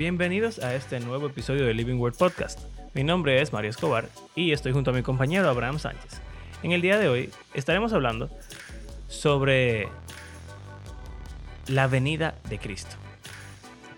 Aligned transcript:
Bienvenidos 0.00 0.60
a 0.60 0.74
este 0.74 0.98
nuevo 0.98 1.26
episodio 1.26 1.66
de 1.66 1.74
Living 1.74 1.96
Word 1.96 2.14
Podcast. 2.14 2.58
Mi 2.94 3.04
nombre 3.04 3.42
es 3.42 3.52
Mario 3.52 3.68
Escobar 3.68 4.08
y 4.34 4.52
estoy 4.52 4.72
junto 4.72 4.92
a 4.92 4.94
mi 4.94 5.02
compañero 5.02 5.46
Abraham 5.46 5.78
Sánchez. 5.78 6.22
En 6.62 6.72
el 6.72 6.80
día 6.80 6.96
de 6.96 7.10
hoy 7.10 7.28
estaremos 7.52 7.92
hablando 7.92 8.30
sobre 9.08 9.90
la 11.66 11.86
venida 11.86 12.34
de 12.48 12.58
Cristo. 12.58 12.96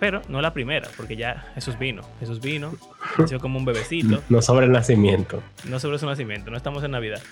Pero 0.00 0.22
no 0.26 0.42
la 0.42 0.52
primera, 0.52 0.88
porque 0.96 1.14
ya 1.14 1.52
Jesús 1.54 1.78
vino. 1.78 2.02
Jesús 2.18 2.40
vino, 2.40 2.74
nació 3.16 3.38
como 3.38 3.60
un 3.60 3.64
bebecito. 3.64 4.24
No 4.28 4.42
sobre 4.42 4.66
el 4.66 4.72
nacimiento. 4.72 5.40
No 5.68 5.78
sobre 5.78 6.00
su 6.00 6.06
nacimiento, 6.06 6.50
no 6.50 6.56
estamos 6.56 6.82
en 6.82 6.90
Navidad. 6.90 7.22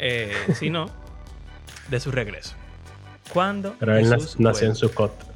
Eh, 0.00 0.34
sino 0.54 0.90
de 1.88 2.00
su 2.00 2.10
regreso. 2.10 2.56
¿Cuándo? 3.32 3.76
Pero 3.78 3.96
él 3.96 4.12
Jesús 4.12 4.40
nació 4.40 4.66
en 4.66 4.72
vuelve? 4.72 4.88
Sukkot, 4.88 5.27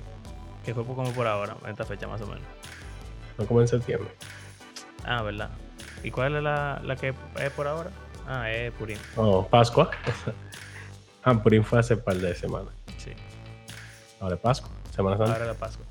Que 0.65 0.75
fue 0.75 0.84
como 0.84 1.11
por 1.12 1.27
ahora, 1.27 1.57
en 1.65 1.71
esta 1.71 1.84
fecha 1.84 2.07
más 2.07 2.21
o 2.21 2.27
menos. 2.27 2.43
no 3.39 3.47
como 3.47 3.61
en 3.61 3.69
septiembre. 3.69 4.11
Ah, 5.05 5.23
¿verdad? 5.23 5.51
¿Y 6.05 6.11
cuál 6.11 6.37
es 6.37 6.43
la, 6.43 6.80
la 6.85 6.97
que 6.97 7.15
es 7.41 7.51
por 7.51 7.66
ahora? 7.66 7.91
Ah, 8.27 8.51
es 8.51 8.73
Purim. 8.73 8.98
Oh, 9.16 9.47
Pascua. 9.47 9.91
ah, 11.25 11.35
Purim 11.43 11.65
fue 11.65 11.80
hace 11.80 11.97
par 11.97 12.16
de 12.16 12.35
semanas. 12.35 12.73
Sí. 12.98 13.12
Ahora 14.21 14.37
es 14.37 14.41
Pascua, 14.41 14.71
Semana 14.95 15.16
Santa. 15.16 15.33
Ahora 15.33 15.45
es 15.45 15.51
la 15.52 15.59
Pascua. 15.59 15.85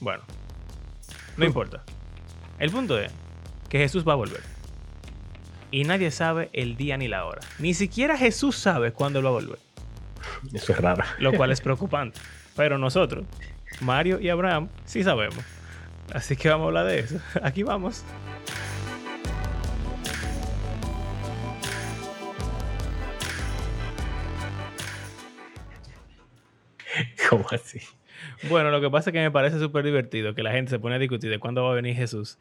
Bueno, 0.00 0.22
no 1.36 1.44
importa. 1.44 1.82
El 2.58 2.70
punto 2.70 2.98
es 2.98 3.12
que 3.68 3.78
Jesús 3.78 4.06
va 4.06 4.12
a 4.14 4.16
volver. 4.16 4.42
Y 5.70 5.84
nadie 5.84 6.10
sabe 6.10 6.50
el 6.52 6.76
día 6.76 6.96
ni 6.96 7.06
la 7.06 7.24
hora. 7.24 7.40
Ni 7.60 7.74
siquiera 7.74 8.16
Jesús 8.18 8.56
sabe 8.56 8.92
cuándo 8.92 9.20
él 9.20 9.26
va 9.26 9.30
a 9.30 9.34
volver. 9.34 9.58
Eso 10.52 10.72
es 10.72 10.78
raro. 10.78 11.04
Lo 11.18 11.32
cual 11.32 11.52
es 11.52 11.60
preocupante. 11.62 12.18
Pero 12.60 12.76
nosotros, 12.76 13.24
Mario 13.80 14.20
y 14.20 14.28
Abraham, 14.28 14.68
sí 14.84 15.02
sabemos. 15.02 15.42
Así 16.12 16.36
que 16.36 16.50
vamos 16.50 16.66
a 16.66 16.68
hablar 16.68 16.84
de 16.88 16.98
eso. 16.98 17.18
Aquí 17.42 17.62
vamos. 17.62 18.04
¿Cómo 27.30 27.46
así? 27.50 27.80
Bueno, 28.50 28.70
lo 28.70 28.82
que 28.82 28.90
pasa 28.90 29.08
es 29.08 29.14
que 29.14 29.20
me 29.20 29.30
parece 29.30 29.58
súper 29.58 29.82
divertido 29.82 30.34
que 30.34 30.42
la 30.42 30.52
gente 30.52 30.68
se 30.68 30.78
pone 30.78 30.96
a 30.96 30.98
discutir 30.98 31.30
de 31.30 31.38
cuándo 31.38 31.64
va 31.64 31.72
a 31.72 31.74
venir 31.76 31.96
Jesús. 31.96 32.38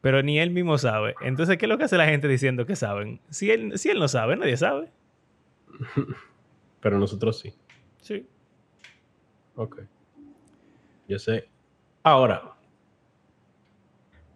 Pero 0.00 0.24
ni 0.24 0.40
él 0.40 0.50
mismo 0.50 0.76
sabe. 0.76 1.14
Entonces, 1.20 1.56
¿qué 1.56 1.66
es 1.66 1.68
lo 1.68 1.78
que 1.78 1.84
hace 1.84 1.96
la 1.96 2.06
gente 2.06 2.26
diciendo 2.26 2.66
que 2.66 2.74
saben? 2.74 3.20
Si 3.30 3.52
él, 3.52 3.78
si 3.78 3.90
él 3.90 4.00
no 4.00 4.08
sabe, 4.08 4.34
nadie 4.34 4.56
sabe. 4.56 4.88
Pero 6.80 6.98
nosotros 6.98 7.38
sí. 7.38 7.54
Sí. 8.00 8.26
Ok. 9.56 9.80
Yo 11.08 11.18
sé. 11.18 11.48
Ahora, 12.02 12.56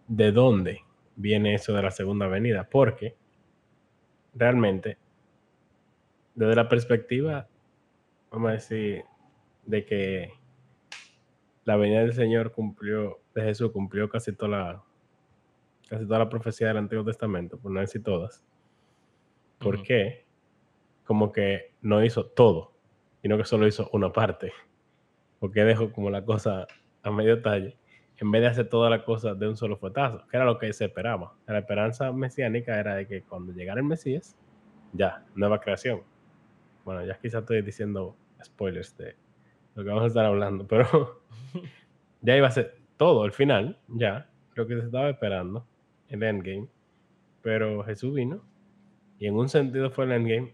¿de 0.07 0.31
dónde 0.31 0.81
viene 1.15 1.53
eso 1.53 1.73
de 1.73 1.83
la 1.83 1.91
segunda 1.91 2.27
venida? 2.27 2.67
Porque 2.69 3.15
realmente, 4.33 4.97
desde 6.33 6.55
la 6.55 6.67
perspectiva, 6.67 7.47
vamos 8.31 8.49
a 8.49 8.53
decir, 8.53 9.03
de 9.65 9.85
que 9.85 10.33
la 11.65 11.75
venida 11.75 11.99
del 11.99 12.13
Señor 12.13 12.51
cumplió, 12.51 13.19
de 13.35 13.43
Jesús 13.43 13.71
cumplió 13.71 14.09
casi 14.09 14.33
toda 14.33 14.49
la, 14.49 14.83
casi 15.87 16.05
toda 16.05 16.19
la 16.19 16.29
profecía 16.29 16.67
del 16.69 16.77
Antiguo 16.77 17.05
Testamento, 17.05 17.59
por 17.59 17.71
no 17.71 17.79
decir 17.79 18.01
todas. 18.01 18.43
¿Por 19.59 19.83
qué? 19.83 20.25
Como 21.05 21.31
que 21.31 21.75
no 21.81 22.03
hizo 22.03 22.25
todo, 22.25 22.73
sino 23.21 23.37
que 23.37 23.45
solo 23.45 23.67
hizo 23.67 23.87
una 23.93 24.11
parte 24.11 24.51
porque 25.41 25.63
dejó 25.63 25.91
como 25.91 26.11
la 26.11 26.23
cosa 26.23 26.67
a 27.01 27.09
medio 27.11 27.41
talle, 27.41 27.75
en 28.17 28.29
vez 28.29 28.43
de 28.43 28.47
hacer 28.49 28.69
toda 28.69 28.91
la 28.91 29.03
cosa 29.03 29.33
de 29.33 29.47
un 29.47 29.57
solo 29.57 29.75
fuetazo, 29.75 30.23
que 30.27 30.37
era 30.37 30.45
lo 30.45 30.59
que 30.59 30.71
se 30.71 30.85
esperaba. 30.85 31.33
La 31.47 31.57
esperanza 31.57 32.11
mesiánica 32.11 32.79
era 32.79 32.93
de 32.93 33.07
que 33.07 33.23
cuando 33.23 33.51
llegara 33.51 33.81
el 33.81 33.87
Mesías, 33.87 34.37
ya, 34.93 35.25
nueva 35.33 35.59
creación. 35.59 36.03
Bueno, 36.85 37.03
ya 37.03 37.17
quizás 37.17 37.41
estoy 37.41 37.63
diciendo 37.63 38.15
spoilers 38.43 38.95
de 38.97 39.15
lo 39.73 39.83
que 39.83 39.89
vamos 39.89 40.03
a 40.03 40.07
estar 40.07 40.25
hablando, 40.25 40.67
pero 40.67 41.23
ya 42.21 42.37
iba 42.37 42.47
a 42.47 42.51
ser 42.51 42.79
todo 42.97 43.25
el 43.25 43.31
final, 43.31 43.79
ya, 43.87 44.29
lo 44.53 44.67
que 44.67 44.77
se 44.77 44.85
estaba 44.85 45.09
esperando, 45.09 45.65
el 46.07 46.21
endgame. 46.21 46.67
Pero 47.41 47.83
Jesús 47.83 48.13
vino, 48.13 48.43
y 49.17 49.25
en 49.25 49.33
un 49.33 49.49
sentido 49.49 49.89
fue 49.89 50.05
el 50.05 50.11
endgame, 50.11 50.53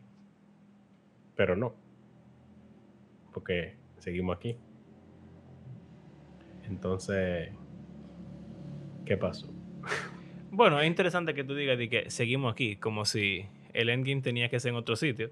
pero 1.36 1.58
no, 1.58 1.76
porque 3.34 3.76
seguimos 3.98 4.38
aquí. 4.38 4.58
Entonces, 6.68 7.50
¿qué 9.06 9.18
pasó? 9.18 9.48
Bueno, 10.50 10.80
es 10.80 10.88
interesante 10.88 11.34
que 11.36 11.44
tú 11.44 11.54
digas 11.54 11.78
de 11.78 11.88
que 11.90 12.10
seguimos 12.10 12.54
aquí, 12.54 12.78
como 12.78 13.06
si 13.06 13.46
el 13.74 13.90
endgame 13.90 14.22
tenía 14.22 14.50
que 14.50 14.60
ser 14.60 14.70
en 14.70 14.78
otro 14.78 14.96
sitio. 14.96 15.30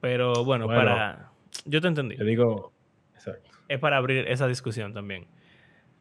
Pero 0.00 0.44
bueno, 0.44 0.66
Bueno. 0.66 0.80
para... 0.80 1.30
Yo 1.66 1.80
te 1.80 1.88
entendí. 1.88 2.16
Yo 2.16 2.24
digo, 2.24 2.72
exacto. 3.12 3.50
Es 3.68 3.78
para 3.80 3.96
abrir 3.98 4.26
esa 4.28 4.46
discusión 4.46 4.94
también. 4.94 5.26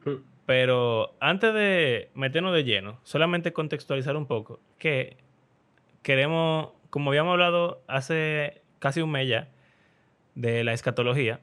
Hmm. 0.06 0.24
Pero 0.46 1.16
antes 1.20 1.54
de 1.54 2.12
meternos 2.14 2.54
de 2.54 2.64
lleno, 2.64 3.00
solamente 3.04 3.52
contextualizar 3.52 4.16
un 4.16 4.28
poco 4.28 4.60
que 4.78 5.18
queremos, 6.02 6.70
como 6.90 7.10
habíamos 7.10 7.34
hablado 7.34 7.82
hace 7.88 8.62
casi 8.80 9.02
un 9.02 9.12
mes 9.12 9.28
ya, 9.28 9.50
de 10.36 10.64
la 10.64 10.74
escatología, 10.74 11.40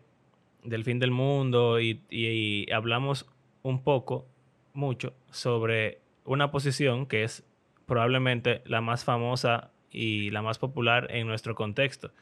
del 0.62 0.84
fin 0.84 0.98
del 0.98 1.10
mundo, 1.10 1.80
y, 1.80 2.66
hablamos 2.72 3.26
un 3.62 3.82
poco, 3.82 4.26
mucho, 4.72 5.14
sobre 5.30 6.00
una 6.24 6.50
posición 6.50 7.06
que 7.06 7.24
es 7.24 7.44
probablemente 7.86 8.62
la 8.64 8.80
más 8.80 9.04
famosa 9.04 9.70
y 9.90 10.30
la 10.30 10.42
más 10.42 10.58
popular 10.58 11.08
en 11.10 11.26
nuestro 11.26 11.54
contexto, 11.54 12.12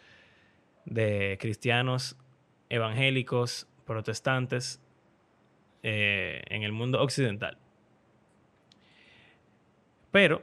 de 0.84 1.36
cristianos 1.40 2.16
evangélicos, 2.70 3.68
protestantes, 3.84 4.82
eh, 5.82 6.42
en 6.48 6.62
el 6.62 6.72
mundo 6.72 7.02
occidental. 7.02 7.58
Pero 10.10 10.42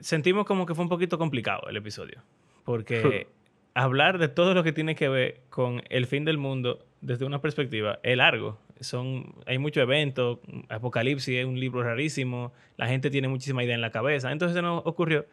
sentimos 0.00 0.46
como 0.46 0.66
que 0.66 0.74
fue 0.74 0.84
un 0.84 0.88
poquito 0.88 1.18
complicado 1.18 1.68
el 1.68 1.76
episodio, 1.76 2.22
porque 2.64 3.28
hablar 3.78 4.18
de 4.18 4.26
todo 4.26 4.54
lo 4.54 4.64
que 4.64 4.72
tiene 4.72 4.96
que 4.96 5.08
ver 5.08 5.40
con 5.50 5.82
el 5.88 6.06
fin 6.06 6.24
del 6.24 6.36
mundo 6.36 6.84
desde 7.00 7.24
una 7.24 7.40
perspectiva 7.40 8.00
es 8.02 8.16
largo. 8.16 8.58
Son, 8.80 9.36
hay 9.46 9.58
muchos 9.58 9.82
eventos, 9.82 10.40
Apocalipsis 10.68 11.38
es 11.38 11.46
un 11.46 11.60
libro 11.60 11.84
rarísimo, 11.84 12.52
la 12.76 12.88
gente 12.88 13.08
tiene 13.08 13.28
muchísima 13.28 13.62
idea 13.62 13.76
en 13.76 13.80
la 13.80 13.92
cabeza. 13.92 14.32
Entonces 14.32 14.56
se 14.56 14.62
nos 14.62 14.82
ocurrió 14.84 15.26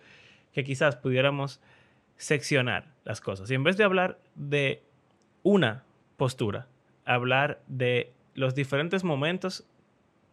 que 0.53 0.63
quizás 0.63 0.95
pudiéramos 0.95 1.59
seccionar 2.17 2.93
las 3.03 3.19
cosas. 3.19 3.49
Y 3.49 3.55
en 3.55 3.63
vez 3.63 3.77
de 3.77 3.83
hablar 3.83 4.19
de 4.35 4.83
una 5.41 5.83
postura, 6.15 6.67
hablar 7.03 7.63
de 7.65 8.13
los 8.35 8.53
diferentes 8.53 9.03
momentos 9.03 9.65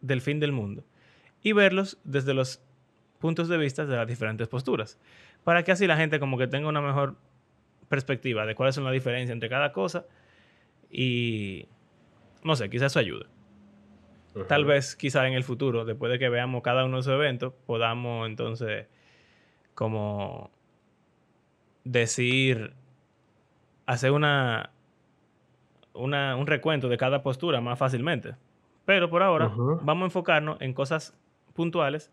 del 0.01 0.21
fin 0.21 0.39
del 0.39 0.51
mundo 0.51 0.83
y 1.41 1.53
verlos 1.53 1.97
desde 2.03 2.35
los 2.35 2.61
puntos 3.17 3.47
de 3.47 3.57
vista 3.57 3.87
de 3.87 3.95
las 3.95 4.07
diferentes 4.07 4.47
posturas, 4.47 4.99
para 5.43 5.63
que 5.63 5.71
así 5.71 5.87
la 5.87 5.97
gente 5.97 6.19
como 6.19 6.37
que 6.37 6.45
tenga 6.45 6.67
una 6.67 6.81
mejor 6.81 7.15
perspectiva 7.93 8.47
de 8.47 8.55
cuáles 8.55 8.73
son 8.73 8.85
las 8.85 8.93
diferencias 8.93 9.31
entre 9.31 9.49
cada 9.49 9.71
cosa 9.71 10.07
y 10.89 11.67
no 12.43 12.55
sé, 12.55 12.67
quizás 12.67 12.91
eso 12.91 12.99
ayude. 12.99 13.27
Tal 14.47 14.65
vez, 14.65 14.95
quizás 14.95 15.27
en 15.27 15.33
el 15.33 15.43
futuro, 15.43 15.85
después 15.85 16.11
de 16.11 16.17
que 16.17 16.27
veamos 16.27 16.63
cada 16.63 16.85
uno 16.85 16.97
de 16.97 17.01
esos 17.01 17.13
eventos, 17.13 17.53
podamos 17.67 18.27
entonces 18.27 18.87
como 19.75 20.49
decir, 21.83 22.73
hacer 23.85 24.09
una, 24.09 24.71
una, 25.93 26.35
un 26.35 26.47
recuento 26.47 26.89
de 26.89 26.97
cada 26.97 27.21
postura 27.21 27.61
más 27.61 27.77
fácilmente. 27.77 28.35
Pero 28.85 29.07
por 29.07 29.21
ahora 29.21 29.51
vamos 29.83 30.01
a 30.01 30.05
enfocarnos 30.05 30.59
en 30.61 30.73
cosas 30.73 31.15
puntuales 31.53 32.11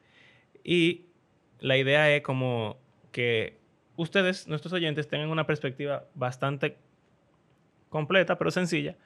y 0.62 1.06
la 1.58 1.78
idea 1.78 2.14
es 2.14 2.22
como 2.22 2.76
que 3.12 3.59
ustedes, 4.00 4.48
nuestros 4.48 4.72
oyentes, 4.72 5.08
tengan 5.08 5.28
una 5.28 5.46
perspectiva 5.46 6.04
bastante 6.14 6.76
completa, 7.90 8.38
pero 8.38 8.50
sencilla, 8.50 8.96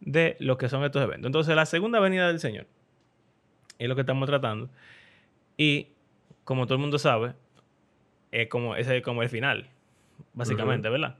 de 0.00 0.36
lo 0.40 0.56
que 0.56 0.68
son 0.68 0.84
estos 0.84 1.02
eventos. 1.02 1.26
Entonces, 1.26 1.54
la 1.54 1.66
segunda 1.66 2.00
venida 2.00 2.28
del 2.28 2.40
Señor 2.40 2.66
es 3.78 3.88
lo 3.88 3.94
que 3.94 4.00
estamos 4.00 4.26
tratando. 4.26 4.70
Y 5.56 5.88
como 6.44 6.66
todo 6.66 6.76
el 6.76 6.80
mundo 6.80 6.98
sabe, 6.98 7.34
es 8.30 8.48
como, 8.48 8.74
ese 8.74 8.96
es 8.96 9.02
como 9.02 9.22
el 9.22 9.28
final, 9.28 9.68
básicamente, 10.32 10.88
¿verdad? 10.88 11.16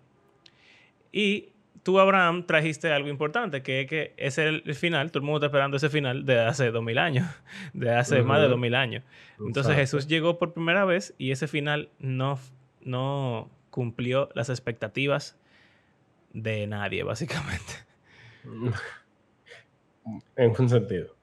Y 1.13 1.51
tú, 1.83 2.01
Abraham, 2.01 2.47
trajiste 2.47 2.91
algo 2.93 3.11
importante, 3.11 3.63
que 3.63 3.83
es 3.83 3.87
que 3.89 4.15
es 4.17 4.39
el 4.39 4.75
final, 4.75 5.11
todo 5.11 5.19
el 5.19 5.27
mundo 5.27 5.39
está 5.39 5.47
esperando 5.47 5.77
ese 5.77 5.91
final 5.91 6.25
de 6.25 6.41
hace 6.41 6.71
dos 6.71 6.83
mil 6.83 6.97
años, 6.97 7.27
de 7.75 7.95
hace 7.95 8.23
más 8.23 8.41
de 8.41 8.49
dos 8.49 8.59
mil 8.59 8.75
años. 8.75 9.05
Entonces 9.33 9.73
Exacto. 9.73 9.81
Jesús 9.81 10.07
llegó 10.09 10.39
por 10.39 10.55
primera 10.55 10.87
vez 10.87 11.15
y 11.19 11.33
ese 11.33 11.47
final 11.47 11.91
no, 11.99 12.39
no 12.85 13.51
cumplió 13.71 14.29
las 14.35 14.49
expectativas 14.49 15.39
de 16.33 16.67
nadie, 16.67 17.03
básicamente. 17.03 17.73
En 20.35 20.53
un 20.59 20.69
sentido. 20.69 21.15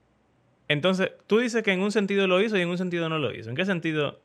Entonces, 0.69 1.11
tú 1.27 1.39
dices 1.39 1.63
que 1.63 1.73
en 1.73 1.81
un 1.81 1.91
sentido 1.91 2.27
lo 2.27 2.39
hizo 2.41 2.57
y 2.57 2.61
en 2.61 2.69
un 2.69 2.77
sentido 2.77 3.09
no 3.09 3.19
lo 3.19 3.33
hizo. 3.33 3.49
¿En 3.49 3.55
qué 3.57 3.65
sentido 3.65 4.21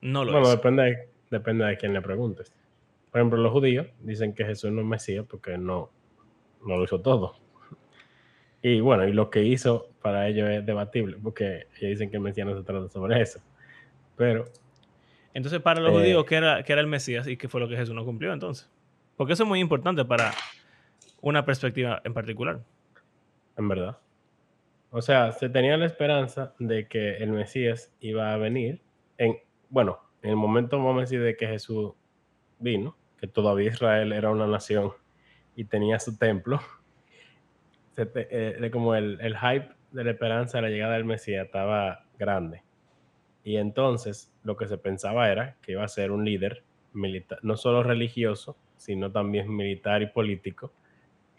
no 0.00 0.24
lo 0.24 0.30
bueno, 0.30 0.46
hizo? 0.46 0.56
depende 0.56 0.82
de, 0.84 1.08
depende 1.30 1.64
de 1.64 1.76
quién 1.76 1.92
le 1.92 2.00
preguntes. 2.00 2.52
Por 3.10 3.20
ejemplo, 3.20 3.40
los 3.40 3.50
judíos 3.50 3.88
dicen 4.00 4.32
que 4.32 4.44
Jesús 4.44 4.70
no 4.70 4.82
es 4.82 4.86
Mesías 4.86 5.24
porque 5.28 5.58
no, 5.58 5.90
no 6.64 6.76
lo 6.76 6.84
hizo 6.84 7.00
todo. 7.00 7.34
Y 8.62 8.80
bueno, 8.80 9.06
y 9.08 9.12
lo 9.12 9.30
que 9.30 9.42
hizo 9.42 9.88
para 10.02 10.28
ellos 10.28 10.48
es 10.50 10.66
debatible, 10.66 11.16
porque 11.22 11.66
ellos 11.78 11.90
dicen 11.90 12.10
que 12.10 12.16
el 12.16 12.22
Mesías 12.22 12.46
no 12.46 12.56
se 12.56 12.62
trata 12.62 12.88
sobre 12.88 13.20
eso. 13.20 13.40
Pero. 14.16 14.44
Entonces, 15.34 15.60
para 15.60 15.80
los 15.80 15.90
Eh. 15.90 15.94
judíos, 15.98 16.24
¿qué 16.24 16.36
era, 16.36 16.62
qué 16.62 16.72
era 16.72 16.80
el 16.80 16.86
Mesías 16.86 17.26
y 17.26 17.36
qué 17.36 17.48
fue 17.48 17.60
lo 17.60 17.68
que 17.68 17.76
Jesús 17.76 17.94
no 17.94 18.04
cumplió 18.04 18.32
entonces? 18.32 18.70
Porque 19.16 19.32
eso 19.34 19.42
es 19.44 19.48
muy 19.48 19.60
importante 19.60 20.04
para 20.04 20.32
una 21.20 21.44
perspectiva 21.44 22.00
en 22.04 22.14
particular. 22.14 22.60
En 23.56 23.68
verdad. 23.68 23.98
O 24.90 25.02
sea, 25.02 25.32
se 25.32 25.48
tenía 25.48 25.76
la 25.76 25.86
esperanza 25.86 26.54
de 26.58 26.86
que 26.88 27.16
el 27.18 27.30
Mesías 27.32 27.92
iba 28.00 28.32
a 28.32 28.36
venir 28.38 28.80
en, 29.18 29.36
bueno, 29.68 29.98
en 30.22 30.30
el 30.30 30.36
momento, 30.36 30.78
vamos 30.78 30.96
a 30.98 31.00
decir, 31.02 31.20
de 31.22 31.36
que 31.36 31.46
Jesús 31.46 31.92
vino, 32.58 32.96
que 33.20 33.26
todavía 33.26 33.68
Israel 33.70 34.12
era 34.12 34.30
una 34.30 34.46
nación 34.46 34.92
y 35.56 35.64
tenía 35.64 35.98
su 35.98 36.16
templo, 36.16 36.60
se 37.96 38.06
te- 38.06 38.28
eh, 38.64 38.70
como 38.70 38.94
el, 38.94 39.20
el 39.20 39.36
hype 39.36 39.68
de 39.90 40.04
la 40.04 40.10
esperanza 40.12 40.58
de 40.58 40.62
la 40.62 40.68
llegada 40.70 40.94
del 40.94 41.04
Mesías 41.04 41.44
estaba 41.46 42.04
grande. 42.18 42.62
Y 43.44 43.56
entonces 43.56 44.32
lo 44.48 44.56
que 44.56 44.66
se 44.66 44.78
pensaba 44.78 45.30
era 45.30 45.56
que 45.60 45.72
iba 45.72 45.84
a 45.84 45.88
ser 45.88 46.10
un 46.10 46.24
líder 46.24 46.64
militar, 46.94 47.38
no 47.42 47.58
solo 47.58 47.82
religioso, 47.82 48.56
sino 48.78 49.12
también 49.12 49.54
militar 49.54 50.00
y 50.00 50.06
político, 50.06 50.72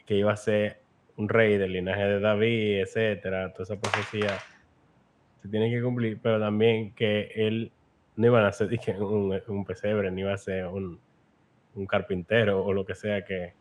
que 0.05 0.15
iba 0.15 0.31
a 0.31 0.37
ser 0.37 0.83
un 1.17 1.27
rey 1.27 1.57
del 1.57 1.73
linaje 1.73 2.03
de 2.03 2.19
David, 2.19 2.81
etcétera. 2.81 3.51
Toda 3.51 3.63
esa 3.63 3.81
profecía 3.81 4.37
se 5.41 5.49
tiene 5.49 5.71
que 5.71 5.81
cumplir, 5.81 6.19
pero 6.21 6.39
también 6.39 6.93
que 6.93 7.31
él 7.33 7.71
no 8.15 8.27
iba 8.27 8.47
a 8.47 8.51
ser 8.51 8.69
dije, 8.77 8.91
un, 9.01 9.35
un 9.47 9.65
pesebre, 9.65 10.11
ni 10.11 10.21
iba 10.21 10.33
a 10.33 10.37
ser 10.37 10.67
un, 10.67 10.99
un 11.73 11.87
carpintero 11.87 12.63
o 12.63 12.73
lo 12.73 12.85
que 12.85 12.93
sea 12.93 13.25
que 13.25 13.53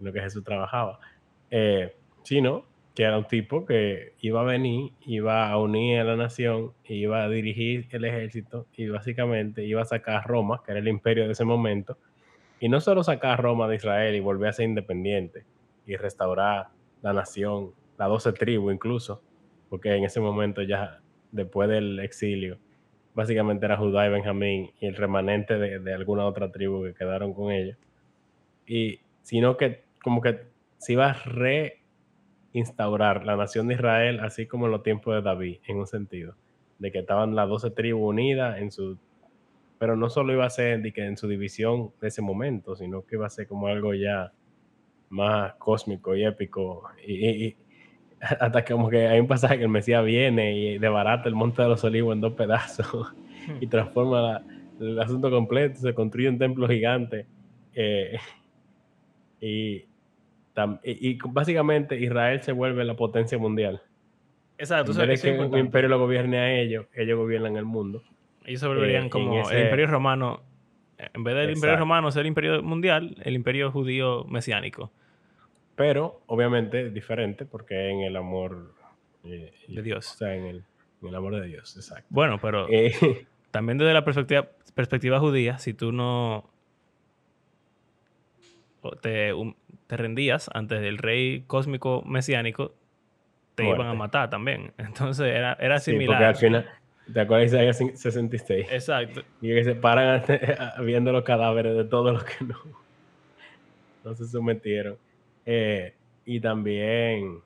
lo 0.00 0.12
que 0.12 0.20
Jesús 0.20 0.42
trabajaba, 0.42 0.98
eh, 1.50 1.96
sino 2.24 2.66
que 2.98 3.04
era 3.04 3.16
un 3.16 3.26
tipo 3.26 3.64
que 3.64 4.14
iba 4.22 4.40
a 4.40 4.42
venir, 4.42 4.90
iba 5.06 5.48
a 5.48 5.56
unir 5.56 6.00
a 6.00 6.04
la 6.04 6.16
nación, 6.16 6.72
iba 6.82 7.22
a 7.22 7.28
dirigir 7.28 7.86
el 7.92 8.04
ejército 8.04 8.66
y 8.76 8.88
básicamente 8.88 9.64
iba 9.64 9.80
a 9.82 9.84
sacar 9.84 10.16
a 10.16 10.22
Roma, 10.22 10.62
que 10.66 10.72
era 10.72 10.80
el 10.80 10.88
imperio 10.88 11.24
de 11.26 11.30
ese 11.30 11.44
momento, 11.44 11.96
y 12.58 12.68
no 12.68 12.80
solo 12.80 13.04
sacar 13.04 13.30
a 13.34 13.36
Roma 13.36 13.68
de 13.68 13.76
Israel 13.76 14.16
y 14.16 14.18
volver 14.18 14.48
a 14.48 14.52
ser 14.52 14.64
independiente 14.64 15.44
y 15.86 15.94
restaurar 15.94 16.70
la 17.00 17.12
nación, 17.12 17.70
la 17.98 18.06
doce 18.06 18.32
tribu 18.32 18.72
incluso, 18.72 19.22
porque 19.68 19.94
en 19.94 20.02
ese 20.02 20.18
momento 20.18 20.62
ya 20.62 21.00
después 21.30 21.68
del 21.68 22.00
exilio, 22.00 22.58
básicamente 23.14 23.64
era 23.64 23.76
Judá 23.76 24.08
y 24.08 24.10
Benjamín 24.10 24.72
y 24.80 24.86
el 24.86 24.96
remanente 24.96 25.56
de, 25.56 25.78
de 25.78 25.94
alguna 25.94 26.26
otra 26.26 26.50
tribu 26.50 26.82
que 26.82 26.94
quedaron 26.94 27.32
con 27.32 27.52
ellos. 27.52 27.78
Y 28.66 28.98
sino 29.22 29.56
que 29.56 29.84
como 30.02 30.20
que 30.20 30.48
se 30.78 30.94
iba 30.94 31.10
a 31.12 31.14
reinstaurar 32.58 33.24
la 33.24 33.36
nación 33.36 33.68
de 33.68 33.74
Israel, 33.74 34.20
así 34.20 34.46
como 34.46 34.66
en 34.66 34.72
los 34.72 34.82
tiempos 34.82 35.14
de 35.14 35.22
David, 35.22 35.58
en 35.66 35.78
un 35.78 35.86
sentido, 35.86 36.34
de 36.78 36.92
que 36.92 37.00
estaban 37.00 37.34
las 37.34 37.48
doce 37.48 37.70
tribus 37.70 38.10
unidas 38.10 38.58
en 38.58 38.70
su 38.72 38.98
pero 39.78 39.96
no 39.96 40.10
solo 40.10 40.32
iba 40.32 40.44
a 40.44 40.50
ser 40.50 40.82
de 40.82 40.92
que 40.92 41.04
en 41.06 41.16
su 41.16 41.28
división 41.28 41.92
de 42.00 42.08
ese 42.08 42.22
momento, 42.22 42.74
sino 42.76 43.02
que 43.06 43.16
iba 43.16 43.26
a 43.26 43.30
ser 43.30 43.46
como 43.46 43.68
algo 43.68 43.94
ya 43.94 44.32
más 45.10 45.54
cósmico 45.54 46.16
y 46.16 46.24
épico. 46.24 46.84
Y, 47.06 47.14
y- 47.28 47.46
y 47.46 47.56
hasta 48.20 48.64
que 48.64 48.72
como 48.72 48.90
que 48.90 49.06
hay 49.08 49.20
un 49.20 49.28
pasaje 49.28 49.56
que 49.58 49.64
el 49.64 49.68
Mesías 49.70 50.04
viene 50.04 50.56
y 50.58 50.78
debarata 50.78 51.28
el 51.28 51.36
monte 51.36 51.62
de 51.62 51.68
los 51.68 51.84
olivos 51.84 52.14
en 52.14 52.20
dos 52.20 52.34
pedazos 52.34 53.14
y 53.60 53.66
transforma 53.68 54.20
la- 54.22 54.44
el 54.80 55.00
asunto 55.00 55.30
completo, 55.30 55.80
se 55.80 55.94
construye 55.94 56.28
un 56.28 56.38
templo 56.38 56.68
gigante. 56.68 57.26
eh, 57.74 58.18
y, 59.40 59.87
y- 60.84 61.10
y 61.10 61.18
básicamente 61.28 61.98
Israel 62.00 62.42
se 62.42 62.52
vuelve 62.52 62.84
la 62.84 62.94
potencia 62.94 63.38
mundial. 63.38 63.82
Exacto. 64.58 64.92
En 64.92 64.98
vez 65.08 65.22
de 65.22 65.32
que 65.36 65.38
un 65.40 65.56
imperio 65.58 65.88
lo 65.88 65.98
gobierne 65.98 66.38
a 66.38 66.52
ellos, 66.60 66.86
ellos 66.94 67.16
gobiernan 67.18 67.56
el 67.56 67.64
mundo. 67.64 68.02
Ellos 68.44 68.60
se 68.60 68.66
volverían 68.66 69.06
eh, 69.06 69.10
como 69.10 69.48
el 69.50 69.64
imperio 69.64 69.86
romano. 69.86 70.42
En 70.98 71.22
vez 71.22 71.34
del 71.36 71.50
imperio 71.50 71.74
Exacto. 71.74 71.78
romano 71.80 72.10
ser 72.10 72.22
el 72.22 72.26
imperio 72.26 72.62
mundial, 72.62 73.16
el 73.22 73.34
imperio 73.34 73.70
judío 73.70 74.24
mesiánico 74.24 74.90
pero 75.76 76.22
obviamente 76.26 76.90
diferente 76.90 77.44
porque 77.46 77.90
en 77.90 78.00
el 78.00 78.16
amor 78.16 78.74
eh, 79.22 79.52
de 79.68 79.80
Dios. 79.82 80.12
o 80.12 80.16
sea, 80.16 80.34
en 80.34 80.44
el, 80.46 80.64
en 81.02 81.08
el 81.08 81.14
amor 81.14 81.36
de 81.36 81.46
Dios, 81.46 81.76
exacto. 81.76 82.06
Bueno, 82.10 82.40
pero 82.42 82.66
Eh, 82.68 82.90
también 83.52 83.78
desde 83.78 83.94
la 83.94 84.02
perspectiva, 84.04 84.48
perspectiva 84.74 85.20
judía, 85.20 85.58
si 85.58 85.74
tú 85.74 85.92
no 85.92 86.50
te, 89.02 89.32
um, 89.32 89.54
te 89.88 89.96
rendías 89.96 90.48
ante 90.52 90.76
el 90.86 90.98
rey 90.98 91.42
cósmico 91.46 92.02
mesiánico, 92.06 92.74
te 93.56 93.66
iban 93.66 93.88
a 93.88 93.94
matar 93.94 94.30
también. 94.30 94.72
Entonces 94.78 95.26
era, 95.26 95.54
era 95.54 95.80
sí, 95.80 95.92
porque 95.92 96.04
similar. 96.04 96.22
al 96.22 96.36
final, 96.36 96.70
¿te 97.12 97.20
acuerdas 97.20 97.50
de 97.50 97.66
Isaías 97.66 98.00
66? 98.00 98.68
Exacto. 98.70 99.22
Y 99.42 99.48
que 99.48 99.64
se 99.64 99.74
paran 99.74 100.22
viendo 100.84 101.10
los 101.10 101.24
cadáveres 101.24 101.74
de 101.74 101.84
todos 101.84 102.12
los 102.12 102.22
que 102.22 102.44
no, 102.44 102.56
no 104.04 104.14
se 104.14 104.26
sometieron. 104.26 104.96
Eh, 105.46 105.94
y 106.26 106.40
también 106.40 107.40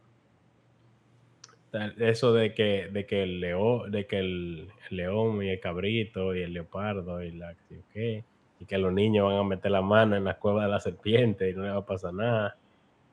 eso 2.00 2.34
de 2.34 2.52
que, 2.52 2.88
de 2.92 3.06
que 3.06 3.22
el 3.22 3.40
león, 3.40 3.90
de 3.90 4.06
que 4.06 4.18
el, 4.18 4.68
el 4.90 4.96
león 4.96 5.42
y 5.42 5.48
el 5.48 5.60
cabrito 5.60 6.34
y 6.34 6.42
el 6.42 6.52
leopardo 6.52 7.22
y 7.22 7.30
la 7.30 7.54
qué, 7.92 8.24
y 8.62 8.64
que 8.64 8.79
los 8.79 8.93
niños 8.93 9.26
van 9.26 9.38
a 9.38 9.43
meter 9.43 9.73
la 9.73 9.82
mano 9.82 10.14
en 10.14 10.23
la 10.23 10.38
cueva 10.38 10.62
de 10.62 10.70
la 10.70 10.79
serpiente 10.79 11.50
y 11.50 11.53
no 11.55 11.64
le 11.64 11.70
va 11.70 11.79
a 11.79 11.85
pasar 11.85 12.14
nada. 12.14 12.56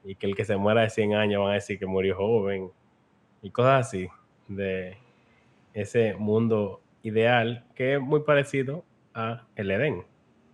Y 0.04 0.14
que 0.14 0.28
el 0.28 0.36
que 0.36 0.46
se 0.46 0.56
muera 0.58 0.82
de 0.82 0.92
100 0.92 1.16
años 1.16 1.42
van 1.42 1.52
a 1.52 1.56
decir 1.56 1.80
que 1.80 1.88
murió 1.88 2.16
joven. 2.16 2.70
Y 3.42 3.50
cosas 3.50 3.88
así. 3.88 4.08
De 4.48 4.98
ese 5.74 6.14
mundo 6.14 6.82
ideal 7.02 7.66
que 7.74 7.96
es 7.96 8.00
muy 8.00 8.20
parecido 8.20 8.86
a 9.16 9.48
el 9.56 9.72
Edén. 9.72 10.06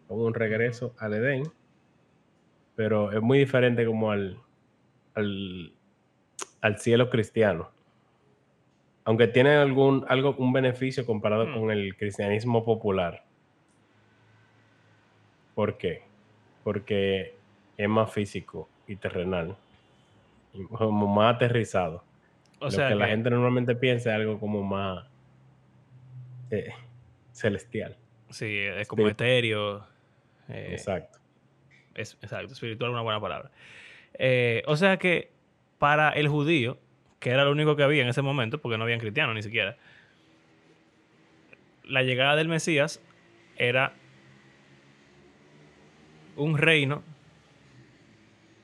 Como 0.08 0.24
un 0.24 0.34
regreso 0.34 0.96
al 0.98 1.14
Edén. 1.14 1.44
Pero 2.78 3.12
es 3.12 3.22
muy 3.22 3.40
diferente 3.40 3.86
como 3.86 4.12
al, 4.12 4.40
al, 5.14 5.74
al 6.62 6.78
cielo 6.80 7.10
cristiano. 7.10 7.70
Aunque 9.04 9.28
tiene 9.28 9.58
algún, 9.58 10.06
algo, 10.08 10.36
un 10.38 10.54
beneficio 10.54 11.06
comparado 11.06 11.48
Hmm. 11.48 11.60
con 11.60 11.72
el 11.72 11.98
cristianismo 11.98 12.64
popular. 12.64 13.26
¿Por 15.56 15.78
qué? 15.78 16.04
Porque 16.64 17.34
es 17.78 17.90
más 17.90 18.12
físico 18.14 18.70
y 18.88 18.96
terrenal. 18.98 19.56
Y 20.54 20.64
como 20.68 21.08
más 21.08 21.36
aterrizado. 21.36 22.04
O 22.60 22.66
Lo 22.66 22.72
sea, 22.72 22.90
que 22.90 22.96
la 22.96 23.06
que- 23.06 23.12
gente 23.12 23.30
normalmente 23.30 23.76
piensa 23.76 24.12
es 24.12 24.16
algo 24.16 24.40
como 24.40 24.62
más 24.64 25.06
eh, 26.52 26.70
celestial. 27.32 27.98
sí, 28.30 28.58
es 28.58 28.88
como 28.88 29.08
etéreo. 29.08 29.86
eh, 30.50 30.70
Exacto. 30.72 31.20
es, 31.96 32.18
exacto, 32.22 32.54
espiritual 32.54 32.92
es 32.92 32.94
una 32.94 33.02
buena 33.02 33.20
palabra. 33.20 33.52
Eh, 34.18 34.64
o 34.68 34.76
sea 34.78 34.98
que 34.98 35.32
para 35.80 36.10
el 36.12 36.28
judío, 36.30 36.78
que 37.20 37.32
era 37.32 37.44
lo 37.44 37.52
único 37.52 37.76
que 37.76 37.84
había 37.84 38.02
en 38.04 38.08
ese 38.10 38.22
momento, 38.22 38.60
porque 38.62 38.78
no 38.78 38.84
habían 38.86 39.00
cristianos 39.00 39.36
ni 39.36 39.42
siquiera, 39.44 39.76
la 41.84 42.04
llegada 42.04 42.36
del 42.36 42.48
Mesías 42.48 43.02
era 43.58 43.94
un 46.36 46.58
reino 46.58 47.04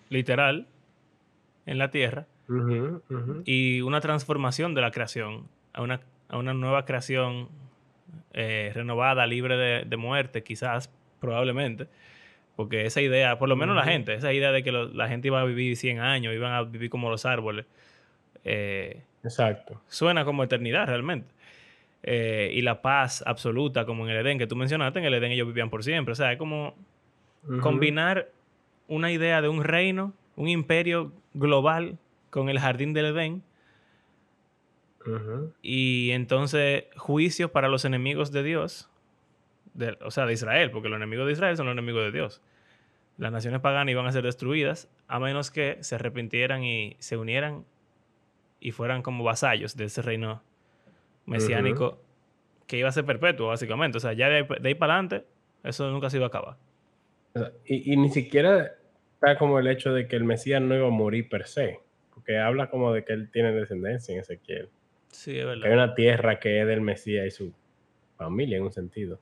literal 0.09 0.67
en 1.65 1.77
la 1.77 1.89
tierra 1.91 2.25
y 3.45 3.81
una 3.81 4.01
transformación 4.01 4.73
de 4.73 4.81
la 4.81 4.91
creación 4.91 5.47
a 5.73 5.81
una, 5.81 6.01
a 6.29 6.37
una 6.37 6.53
nueva 6.53 6.85
creación 6.85 7.47
eh, 8.33 8.71
renovada, 8.73 9.25
libre 9.25 9.55
de, 9.57 9.85
de 9.85 9.97
muerte, 9.97 10.43
quizás, 10.43 10.91
probablemente. 11.19 11.87
Porque 12.57 12.85
esa 12.85 13.01
idea, 13.01 13.39
por 13.39 13.47
lo 13.47 13.55
menos 13.55 13.75
la 13.75 13.83
gente, 13.85 14.13
esa 14.13 14.33
idea 14.33 14.51
de 14.51 14.63
que 14.63 14.71
lo- 14.73 14.89
la 14.89 15.07
gente 15.07 15.29
iba 15.29 15.39
a 15.39 15.45
vivir 15.45 15.77
100 15.77 15.99
años, 15.99 16.33
iban 16.33 16.51
a 16.51 16.63
vivir 16.63 16.89
como 16.89 17.09
los 17.09 17.25
árboles, 17.25 17.65
eh, 18.43 19.01
Exacto. 19.23 19.81
suena 19.87 20.25
como 20.25 20.43
eternidad 20.43 20.87
realmente. 20.87 21.33
Eh, 22.03 22.51
y 22.53 22.61
la 22.63 22.81
paz 22.81 23.23
absoluta, 23.25 23.85
como 23.85 24.05
en 24.05 24.11
el 24.15 24.25
Edén 24.25 24.37
que 24.39 24.47
tú 24.47 24.55
mencionaste, 24.55 24.99
en 24.99 25.05
el 25.05 25.13
Edén 25.13 25.31
ellos 25.31 25.47
vivían 25.47 25.69
por 25.69 25.83
siempre. 25.83 26.11
O 26.11 26.15
sea, 26.15 26.31
es 26.33 26.37
como 26.37 26.75
Combinar 27.61 28.29
una 28.87 29.11
idea 29.11 29.41
de 29.41 29.49
un 29.49 29.63
reino, 29.63 30.13
un 30.35 30.47
imperio 30.47 31.11
global 31.33 31.97
con 32.29 32.49
el 32.49 32.59
jardín 32.59 32.93
del 32.93 33.05
Edén 33.07 33.43
y 35.63 36.11
entonces 36.11 36.85
juicio 36.95 37.51
para 37.51 37.67
los 37.67 37.85
enemigos 37.85 38.31
de 38.31 38.43
Dios, 38.43 38.89
de- 39.73 39.97
o 40.03 40.11
sea, 40.11 40.25
de 40.25 40.33
Israel, 40.33 40.69
porque 40.71 40.89
los 40.89 40.97
enemigos 40.97 41.25
de 41.25 41.33
Israel 41.33 41.57
son 41.57 41.65
los 41.65 41.73
enemigos 41.73 42.03
de 42.03 42.11
Dios. 42.11 42.41
las 43.17 43.31
naciones 43.31 43.59
paganas 43.59 43.91
iban 43.91 44.07
a 44.07 44.11
ser 44.11 44.23
destruidas 44.23 44.89
a 45.07 45.19
menos 45.19 45.51
que 45.51 45.77
se 45.81 45.95
arrepintieran 45.95 46.63
y 46.63 46.95
se 46.99 47.17
unieran 47.17 47.65
y 48.59 48.71
fueran 48.71 49.03
como 49.03 49.23
vasallos 49.23 49.75
de 49.75 49.83
ese 49.85 50.01
reino 50.01 50.41
mesiánico 51.25 51.99
que 52.67 52.77
iba 52.77 52.89
a 52.89 52.91
ser 52.91 53.05
perpetuo, 53.05 53.49
básicamente. 53.49 53.97
O 53.97 54.01
sea, 54.01 54.13
ya 54.13 54.27
de, 54.29 54.47
ahí 54.63 54.73
para 54.75 54.93
adelante, 54.95 55.25
eso 55.63 55.91
nunca 55.91 56.09
se 56.09 56.17
iba 56.17 56.25
a 56.25 56.29
acabar. 56.29 56.57
Y, 57.65 57.95
ni 57.97 58.09
siquiera 58.09 58.75
está 59.13 59.37
como 59.37 59.59
el 59.59 59.67
hecho 59.67 59.93
de 59.93 60.07
que 60.07 60.15
el 60.15 60.23
Mesías 60.23 60.61
no 60.61 60.75
iba 60.75 60.87
a 60.87 60.91
morir 60.91 61.29
per 61.29 61.47
se, 61.47 61.79
porque 62.13 62.37
habla 62.37 62.69
como 62.69 62.91
de 62.91 63.05
que 63.05 63.13
él 63.13 63.29
tiene 63.31 63.51
descendencia 63.51 64.13
en 64.13 64.21
Ezequiel. 64.21 64.69
Sí, 65.09 65.37
es 65.37 65.45
verdad. 65.45 65.65
hay 65.65 65.73
una 65.73 65.95
tierra 65.95 66.39
que 66.39 66.61
es 66.61 66.67
del 66.67 66.81
Mesías 66.81 67.25
y 67.27 67.31
su 67.31 67.53
familia 68.17 68.57
en 68.57 68.63
un 68.63 68.71
sentido. 68.71 69.19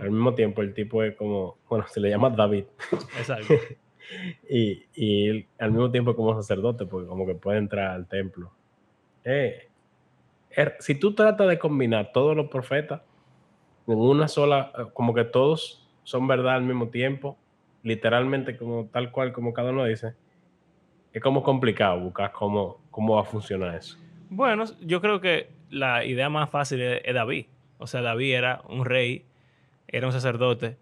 Al 0.00 0.10
mismo 0.10 0.34
tiempo, 0.34 0.62
el 0.62 0.72
tipo 0.72 1.02
es 1.02 1.14
como, 1.16 1.58
bueno, 1.68 1.86
se 1.86 2.00
le 2.00 2.08
llama 2.08 2.30
David. 2.30 2.64
Exacto. 3.18 3.52
y, 4.48 4.86
y 4.94 5.46
al 5.58 5.70
mismo 5.70 5.90
tiempo 5.90 6.16
como 6.16 6.34
sacerdote, 6.34 6.86
porque 6.86 7.06
como 7.06 7.26
que 7.26 7.34
puede 7.34 7.58
entrar 7.58 7.88
al 7.88 8.06
templo. 8.08 8.50
Eh, 9.22 9.68
er, 10.50 10.76
si 10.80 10.94
tú 10.94 11.14
tratas 11.14 11.48
de 11.48 11.58
combinar 11.58 12.12
todos 12.12 12.34
los 12.34 12.48
profetas 12.48 13.02
en 13.86 13.98
una 13.98 14.28
sola, 14.28 14.72
como 14.94 15.12
que 15.12 15.24
todos 15.24 15.85
son 16.06 16.28
verdad 16.28 16.54
al 16.54 16.62
mismo 16.62 16.88
tiempo, 16.88 17.36
literalmente 17.82 18.56
como 18.56 18.86
tal 18.86 19.10
cual 19.10 19.32
como 19.32 19.52
cada 19.52 19.72
uno 19.72 19.84
dice, 19.84 20.14
es 21.12 21.20
como 21.20 21.42
complicado 21.42 21.98
buscar 21.98 22.30
cómo, 22.30 22.80
cómo 22.92 23.16
va 23.16 23.22
a 23.22 23.24
funcionar 23.24 23.74
eso. 23.74 23.98
Bueno, 24.30 24.64
yo 24.82 25.00
creo 25.00 25.20
que 25.20 25.48
la 25.68 26.04
idea 26.04 26.30
más 26.30 26.48
fácil 26.48 26.80
es 26.80 27.14
David. 27.14 27.46
O 27.78 27.88
sea, 27.88 28.02
David 28.02 28.34
era 28.34 28.62
un 28.68 28.84
rey, 28.84 29.24
era 29.88 30.06
un 30.06 30.12
sacerdote, 30.12 30.76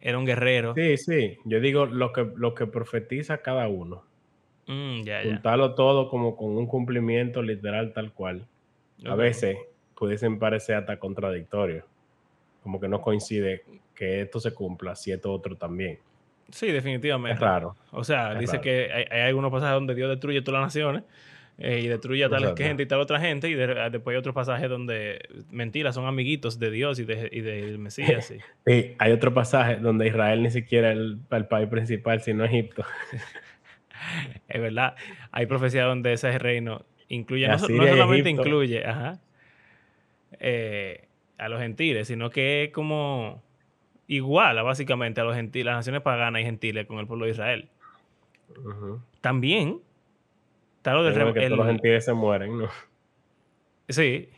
era 0.00 0.16
un 0.16 0.26
guerrero. 0.26 0.74
Sí, 0.74 0.96
sí. 0.96 1.38
Yo 1.44 1.58
digo 1.58 1.86
lo 1.86 2.12
que, 2.12 2.30
lo 2.36 2.54
que 2.54 2.66
profetiza 2.66 3.38
cada 3.38 3.66
uno. 3.66 4.04
Mm, 4.68 5.02
ya, 5.02 5.22
Juntarlo 5.24 5.74
todo 5.74 6.08
como 6.08 6.36
con 6.36 6.56
un 6.56 6.68
cumplimiento 6.68 7.42
literal 7.42 7.92
tal 7.92 8.12
cual. 8.12 8.46
A 9.04 9.16
veces 9.16 9.56
pudiesen 9.96 10.38
parecer 10.38 10.76
hasta 10.76 11.00
contradictorio. 11.00 11.84
Como 12.62 12.80
que 12.80 12.88
no 12.88 13.00
coincide 13.00 13.64
que 13.94 14.22
esto 14.22 14.40
se 14.40 14.54
cumpla 14.54 14.94
si 14.94 15.12
esto 15.12 15.32
otro 15.32 15.56
también. 15.56 15.98
Sí, 16.50 16.68
definitivamente. 16.68 17.34
Es 17.34 17.40
raro. 17.40 17.76
O 17.90 18.04
sea, 18.04 18.34
dice 18.34 18.60
que 18.60 18.90
hay, 18.92 19.04
hay, 19.10 19.20
algunos 19.28 19.50
pasajes 19.50 19.74
donde 19.74 19.94
Dios 19.94 20.10
destruye 20.10 20.42
todas 20.42 20.60
las 20.60 20.68
naciones 20.68 21.04
eh, 21.58 21.80
y 21.80 21.86
destruye 21.86 22.24
a 22.24 22.30
tal 22.30 22.56
gente 22.56 22.82
y 22.82 22.86
tal 22.86 23.00
otra 23.00 23.20
gente, 23.20 23.48
y 23.48 23.54
después 23.54 24.14
hay 24.14 24.16
otro 24.18 24.32
pasaje 24.32 24.68
donde 24.68 25.20
mentiras 25.50 25.94
son 25.94 26.06
amiguitos 26.06 26.58
de 26.58 26.70
Dios 26.70 26.98
y, 26.98 27.04
de, 27.04 27.28
del 27.28 27.78
Mesías. 27.78 28.32
Sí. 28.66 28.94
hay 28.98 29.12
otro 29.12 29.34
pasaje 29.34 29.76
donde 29.76 30.06
Israel 30.06 30.42
ni 30.42 30.50
siquiera 30.50 30.92
es 30.92 30.98
el, 30.98 31.46
país 31.46 31.68
principal, 31.68 32.20
sino 32.22 32.44
Egipto. 32.44 32.84
es 34.48 34.60
verdad, 34.60 34.96
hay 35.30 35.46
profecía 35.46 35.84
donde 35.84 36.14
ese 36.14 36.36
reino 36.38 36.84
incluye, 37.08 37.46
no, 37.46 37.58
solamente 37.58 38.30
incluye 38.30 38.82
eh, 40.40 41.08
a 41.44 41.48
los 41.48 41.60
gentiles, 41.60 42.08
sino 42.08 42.30
que 42.30 42.64
es 42.64 42.72
como 42.72 43.42
igual 44.06 44.62
básicamente 44.62 45.20
a 45.20 45.24
los 45.24 45.34
gentiles, 45.34 45.66
las 45.66 45.76
naciones 45.76 46.02
paganas 46.02 46.42
y 46.42 46.44
gentiles 46.44 46.86
con 46.86 46.98
el 46.98 47.06
pueblo 47.06 47.26
de 47.26 47.32
Israel. 47.32 47.68
También 49.20 49.80
de 50.82 51.32
que 51.32 51.46
todos 51.46 51.58
los 51.58 51.66
gentiles 51.66 52.04
se 52.04 52.12
mueren, 52.12 52.58
¿no? 52.58 52.68
Sí. 53.88 54.28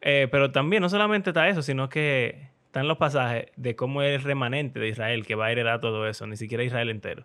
Eh, 0.00 0.28
pero 0.30 0.52
también 0.52 0.82
no 0.82 0.88
solamente 0.88 1.30
está 1.30 1.48
eso, 1.48 1.62
sino 1.62 1.88
que 1.88 2.48
están 2.66 2.86
los 2.86 2.98
pasajes 2.98 3.46
de 3.56 3.74
cómo 3.74 4.02
es 4.02 4.16
el 4.16 4.22
remanente 4.22 4.78
de 4.78 4.88
Israel 4.88 5.26
que 5.26 5.34
va 5.34 5.46
a 5.46 5.52
heredar 5.52 5.80
todo 5.80 6.06
eso, 6.06 6.26
ni 6.26 6.36
siquiera 6.36 6.62
Israel 6.62 6.90
entero. 6.90 7.24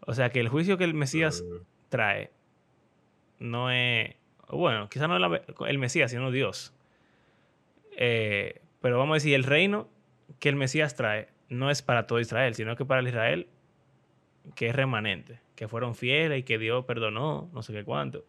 O 0.00 0.14
sea 0.14 0.30
que 0.30 0.40
el 0.40 0.48
juicio 0.48 0.78
que 0.78 0.84
el 0.84 0.94
Mesías 0.94 1.42
mm. 1.42 1.64
trae 1.88 2.30
no 3.38 3.70
es. 3.70 4.14
Bueno, 4.48 4.88
quizás 4.88 5.08
no 5.08 5.34
es 5.34 5.42
el 5.66 5.78
Mesías, 5.78 6.10
sino 6.10 6.30
Dios. 6.30 6.72
Eh, 7.96 8.60
pero 8.80 8.98
vamos 8.98 9.14
a 9.14 9.16
decir, 9.16 9.34
el 9.34 9.44
reino 9.44 9.88
que 10.38 10.48
el 10.48 10.56
Mesías 10.56 10.94
trae 10.94 11.28
no 11.48 11.70
es 11.70 11.82
para 11.82 12.06
todo 12.06 12.20
Israel, 12.20 12.54
sino 12.54 12.76
que 12.76 12.84
para 12.84 13.00
el 13.00 13.08
Israel 13.08 13.48
que 14.54 14.68
es 14.68 14.76
remanente 14.76 15.40
que 15.56 15.66
fueron 15.66 15.94
fieles 15.94 16.40
y 16.40 16.42
que 16.44 16.58
Dios 16.58 16.84
perdonó, 16.84 17.50
no 17.52 17.62
sé 17.62 17.72
qué 17.72 17.82
cuánto. 17.82 18.24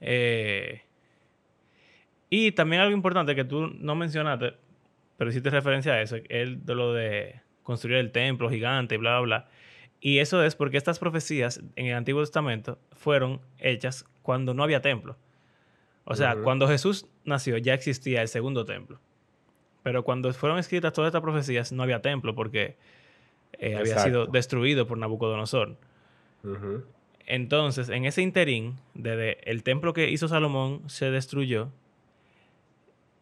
Eh, 0.00 0.82
y 2.30 2.52
también 2.52 2.80
algo 2.82 2.94
importante 2.94 3.34
que 3.34 3.44
tú 3.44 3.66
no 3.66 3.94
mencionaste, 3.96 4.54
pero 5.18 5.30
hiciste 5.30 5.50
referencia 5.50 5.92
a 5.92 6.00
eso, 6.00 6.16
es 6.28 6.64
de 6.64 6.74
lo 6.74 6.92
de 6.92 7.40
construir 7.62 7.98
el 7.98 8.12
templo 8.12 8.48
gigante, 8.48 8.96
bla, 8.96 9.18
bla, 9.18 9.20
bla. 9.20 9.48
Y 10.00 10.18
eso 10.18 10.42
es 10.42 10.54
porque 10.54 10.76
estas 10.76 10.98
profecías 10.98 11.60
en 11.76 11.86
el 11.86 11.94
Antiguo 11.94 12.22
Testamento 12.22 12.78
fueron 12.92 13.40
hechas 13.58 14.04
cuando 14.22 14.54
no 14.54 14.62
había 14.62 14.80
templo. 14.80 15.16
O 16.04 16.14
sea, 16.14 16.36
cuando 16.36 16.68
Jesús 16.68 17.08
nació 17.24 17.58
ya 17.58 17.74
existía 17.74 18.22
el 18.22 18.28
segundo 18.28 18.64
templo. 18.64 19.00
Pero 19.82 20.02
cuando 20.04 20.32
fueron 20.32 20.58
escritas 20.58 20.92
todas 20.92 21.08
estas 21.08 21.22
profecías 21.22 21.72
no 21.72 21.82
había 21.82 22.00
templo 22.00 22.34
porque 22.34 22.76
eh, 23.58 23.76
había 23.76 23.98
sido 23.98 24.26
destruido 24.26 24.86
por 24.86 24.98
Nabucodonosor. 24.98 25.76
Entonces, 27.26 27.88
en 27.88 28.04
ese 28.04 28.22
interín, 28.22 28.76
desde 28.92 29.50
el 29.50 29.62
templo 29.62 29.92
que 29.92 30.10
hizo 30.10 30.28
Salomón 30.28 30.88
se 30.88 31.10
destruyó, 31.10 31.70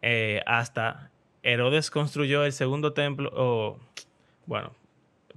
eh, 0.02 0.42
hasta 0.46 1.10
Herodes 1.42 1.90
construyó 1.90 2.44
el 2.44 2.52
segundo 2.52 2.92
templo, 2.92 3.30
o, 3.34 3.78
bueno, 4.46 4.74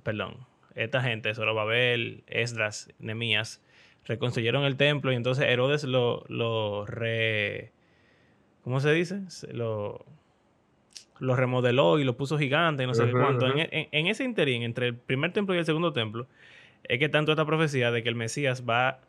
perdón, 0.03 0.37
esta 0.73 1.01
gente, 1.01 1.33
Zorobabel, 1.33 2.23
Esdras, 2.27 2.89
Nemías, 2.99 3.61
reconstruyeron 4.05 4.63
el 4.63 4.77
templo 4.77 5.11
y 5.11 5.15
entonces 5.15 5.45
Herodes 5.45 5.83
lo, 5.83 6.23
lo 6.27 6.85
re... 6.85 7.71
¿Cómo 8.65 8.81
se 8.81 8.91
dice? 8.91 9.21
Lo 9.53 10.03
lo 11.19 11.35
remodeló 11.35 11.99
y 11.99 12.03
lo 12.03 12.17
puso 12.17 12.37
gigante 12.37 12.83
y 12.83 12.87
no 12.87 12.93
sé 12.93 13.05
qué 13.05 13.11
cuánto. 13.11 13.45
En, 13.47 14.07
ese 14.07 14.23
interín, 14.23 14.63
entre 14.63 14.87
el 14.87 14.95
primer 14.95 15.31
templo 15.31 15.55
y 15.55 15.57
el 15.57 15.65
segundo 15.65 15.93
templo, 15.93 16.27
es 16.83 16.99
que 16.99 17.09
tanto 17.09 17.31
esta 17.31 17.45
profecía 17.45 17.91
de 17.91 18.03
que 18.03 18.09
el 18.09 18.15
Mesías 18.15 18.63
va 18.67 18.99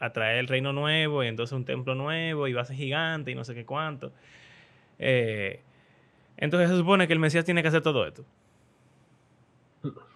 a 0.00 0.12
traer 0.12 0.38
el 0.38 0.48
reino 0.48 0.72
nuevo 0.72 1.22
y 1.22 1.28
entonces 1.28 1.52
un 1.52 1.64
templo 1.64 1.94
nuevo 1.94 2.48
y 2.48 2.52
va 2.52 2.62
a 2.62 2.64
ser 2.64 2.76
gigante 2.76 3.30
y 3.30 3.34
no 3.34 3.44
sé 3.44 3.54
qué 3.54 3.64
cuánto. 3.64 4.12
Eh, 4.98 5.60
entonces 6.36 6.70
se 6.70 6.76
supone 6.76 7.06
que 7.06 7.12
el 7.12 7.20
Mesías 7.20 7.44
tiene 7.44 7.62
que 7.62 7.68
hacer 7.68 7.82
todo 7.82 8.06
esto. 8.06 8.24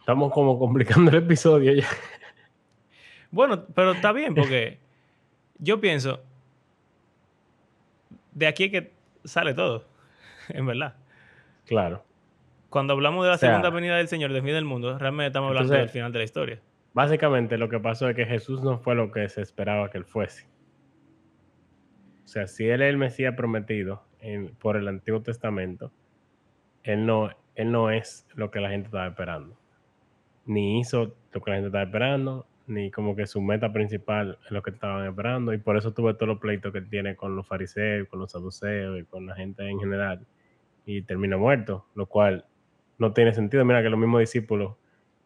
Estamos 0.00 0.32
como 0.32 0.58
complicando 0.58 1.10
el 1.10 1.18
episodio 1.18 1.72
ya. 1.74 1.86
Bueno, 3.30 3.64
pero 3.74 3.92
está 3.92 4.12
bien 4.12 4.34
porque 4.34 4.78
yo 5.58 5.80
pienso, 5.80 6.22
de 8.36 8.46
aquí 8.46 8.64
es 8.64 8.70
que 8.70 8.92
sale 9.24 9.54
todo, 9.54 9.84
en 10.50 10.66
verdad. 10.66 10.94
Claro. 11.64 12.04
Cuando 12.68 12.92
hablamos 12.92 13.24
de 13.24 13.30
la 13.30 13.38
segunda 13.38 13.70
venida 13.70 13.96
del 13.96 14.08
Señor, 14.08 14.32
del 14.32 14.42
fin 14.42 14.52
del 14.52 14.64
mundo, 14.64 14.98
realmente 14.98 15.28
estamos 15.28 15.48
hablando 15.48 15.72
del 15.72 15.88
final 15.88 16.12
de 16.12 16.18
la 16.18 16.24
historia. 16.24 16.60
Básicamente 16.92 17.56
lo 17.56 17.68
que 17.68 17.80
pasó 17.80 18.08
es 18.08 18.16
que 18.16 18.26
Jesús 18.26 18.62
no 18.62 18.78
fue 18.78 18.94
lo 18.94 19.10
que 19.10 19.28
se 19.28 19.40
esperaba 19.40 19.90
que 19.90 19.98
él 19.98 20.04
fuese. 20.04 20.46
O 22.24 22.28
sea, 22.28 22.46
si 22.46 22.68
él 22.68 22.82
es 22.82 22.90
el 22.90 22.98
Mesías 22.98 23.34
prometido 23.34 24.04
por 24.58 24.76
el 24.76 24.88
Antiguo 24.88 25.22
Testamento, 25.22 25.92
él 26.82 27.06
no, 27.06 27.30
él 27.54 27.72
no 27.72 27.90
es 27.90 28.26
lo 28.34 28.50
que 28.50 28.60
la 28.60 28.68
gente 28.68 28.86
estaba 28.86 29.06
esperando. 29.06 29.58
Ni 30.44 30.80
hizo 30.80 31.16
lo 31.32 31.40
que 31.40 31.50
la 31.50 31.56
gente 31.56 31.68
estaba 31.68 31.84
esperando, 31.84 32.46
ni 32.66 32.90
como 32.90 33.14
que 33.14 33.26
su 33.26 33.40
meta 33.40 33.72
principal 33.72 34.38
es 34.44 34.50
lo 34.50 34.62
que 34.62 34.70
estaban 34.70 35.06
esperando. 35.06 35.52
Y 35.52 35.58
por 35.58 35.76
eso 35.76 35.92
tuve 35.92 36.14
todos 36.14 36.28
los 36.28 36.38
pleitos 36.38 36.72
que 36.72 36.80
tiene 36.80 37.16
con 37.16 37.36
los 37.36 37.46
fariseos, 37.46 38.08
con 38.08 38.20
los 38.20 38.32
saduceos 38.32 38.98
y 38.98 39.04
con 39.04 39.26
la 39.26 39.34
gente 39.34 39.68
en 39.68 39.78
general 39.78 40.26
y 40.84 41.02
termina 41.02 41.36
muerto, 41.36 41.86
lo 41.94 42.06
cual 42.06 42.44
no 42.98 43.12
tiene 43.12 43.34
sentido. 43.34 43.64
Mira 43.64 43.82
que 43.82 43.90
los 43.90 43.98
mismos 43.98 44.20
discípulos 44.20 44.76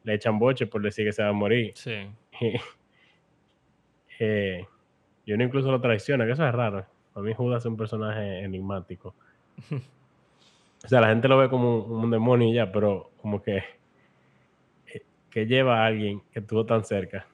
le 0.05 0.15
echan 0.15 0.39
boche 0.39 0.67
por 0.67 0.83
decir 0.83 1.07
que 1.07 1.13
se 1.13 1.23
va 1.23 1.31
a 1.31 1.33
morir. 1.33 1.73
Sí. 1.75 2.11
eh, 4.19 4.67
y 5.25 5.33
uno 5.33 5.45
incluso 5.45 5.71
lo 5.71 5.81
traiciona, 5.81 6.27
que 6.27 6.33
eso 6.33 6.47
es 6.47 6.55
raro. 6.55 6.87
A 7.15 7.21
mí 7.21 7.35
Judas 7.35 7.63
es 7.63 7.67
un 7.67 7.77
personaje 7.77 8.41
enigmático. 8.41 9.15
o 10.85 10.89
sea, 10.89 11.01
la 11.01 11.09
gente 11.09 11.29
lo 11.29 11.39
ve 11.39 11.49
como 11.49 11.85
un, 11.85 12.11
demonio 12.11 12.49
y 12.49 12.55
ya, 12.55 12.73
pero 12.73 13.11
como 13.21 13.43
que, 13.43 13.59
eh, 14.87 15.03
que 15.31 15.47
lleva 15.47 15.83
a 15.83 15.87
alguien 15.87 16.23
que 16.33 16.41
estuvo 16.41 16.65
tan 16.65 16.85
cerca 16.85 17.27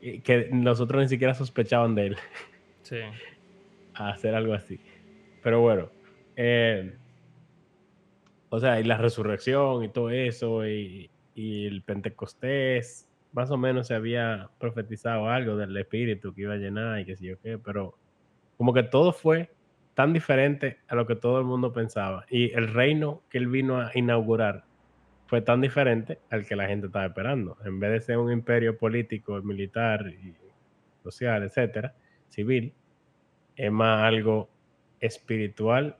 que 0.00 0.48
nosotros 0.52 1.02
ni 1.02 1.08
siquiera 1.08 1.34
sospechaban 1.34 1.94
de 1.94 2.06
él. 2.08 2.16
Sí. 2.82 2.98
a 3.98 4.10
hacer 4.10 4.34
algo 4.34 4.54
así. 4.54 4.80
Pero 5.42 5.60
bueno, 5.60 5.90
eh, 6.36 6.96
o 8.48 8.58
sea, 8.58 8.80
y 8.80 8.84
la 8.84 8.96
resurrección 8.96 9.84
y 9.84 9.88
todo 9.88 10.10
eso, 10.10 10.66
y, 10.66 11.10
el 11.36 11.82
Pentecostés, 11.82 13.08
más 13.32 13.50
o 13.52 13.56
menos 13.56 13.86
se 13.86 13.94
había 13.94 14.50
profetizado 14.58 15.28
algo 15.28 15.56
del 15.56 15.76
Espíritu 15.76 16.34
que 16.34 16.42
iba 16.42 16.54
a 16.54 16.56
llenar 16.56 16.98
y 16.98 17.04
que 17.04 17.16
sé 17.16 17.26
yo 17.26 17.40
qué, 17.40 17.58
pero 17.58 17.96
como 18.56 18.72
que 18.74 18.82
todo 18.82 19.12
fue 19.12 19.50
tan 19.94 20.12
diferente 20.12 20.78
a 20.88 20.96
lo 20.96 21.06
que 21.06 21.14
todo 21.14 21.38
el 21.38 21.44
mundo 21.44 21.72
pensaba. 21.72 22.26
Y 22.28 22.50
el 22.54 22.72
reino 22.72 23.22
que 23.30 23.38
él 23.38 23.46
vino 23.46 23.80
a 23.80 23.92
inaugurar 23.94 24.64
fue 25.28 25.42
tan 25.42 25.60
diferente 25.60 26.18
al 26.30 26.46
que 26.46 26.56
la 26.56 26.66
gente 26.66 26.86
estaba 26.86 27.04
esperando. 27.04 27.58
En 27.64 27.78
vez 27.78 27.92
de 27.92 28.00
ser 28.00 28.16
un 28.18 28.32
imperio 28.32 28.78
político, 28.78 29.40
militar, 29.42 30.06
y 30.08 30.34
social, 31.02 31.42
etcétera, 31.42 31.94
civil, 32.28 32.72
es 33.54 33.70
más 33.70 34.02
algo 34.04 34.48
espiritual 35.00 35.98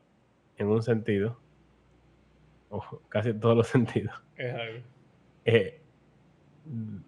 en 0.56 0.68
un 0.68 0.82
sentido, 0.82 1.38
o 2.70 2.80
casi 3.10 3.34
todos 3.34 3.56
los 3.56 3.68
sentidos, 3.68 4.14
eh, 5.44 5.82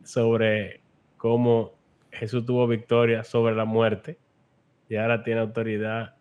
sobre 0.04 0.82
cómo 1.16 1.72
Jesús 2.12 2.44
tuvo 2.44 2.66
victoria 2.66 3.24
sobre 3.24 3.54
la 3.54 3.64
muerte 3.64 4.18
y 4.90 4.96
ahora 4.96 5.22
tiene 5.22 5.40
autoridad 5.40 6.16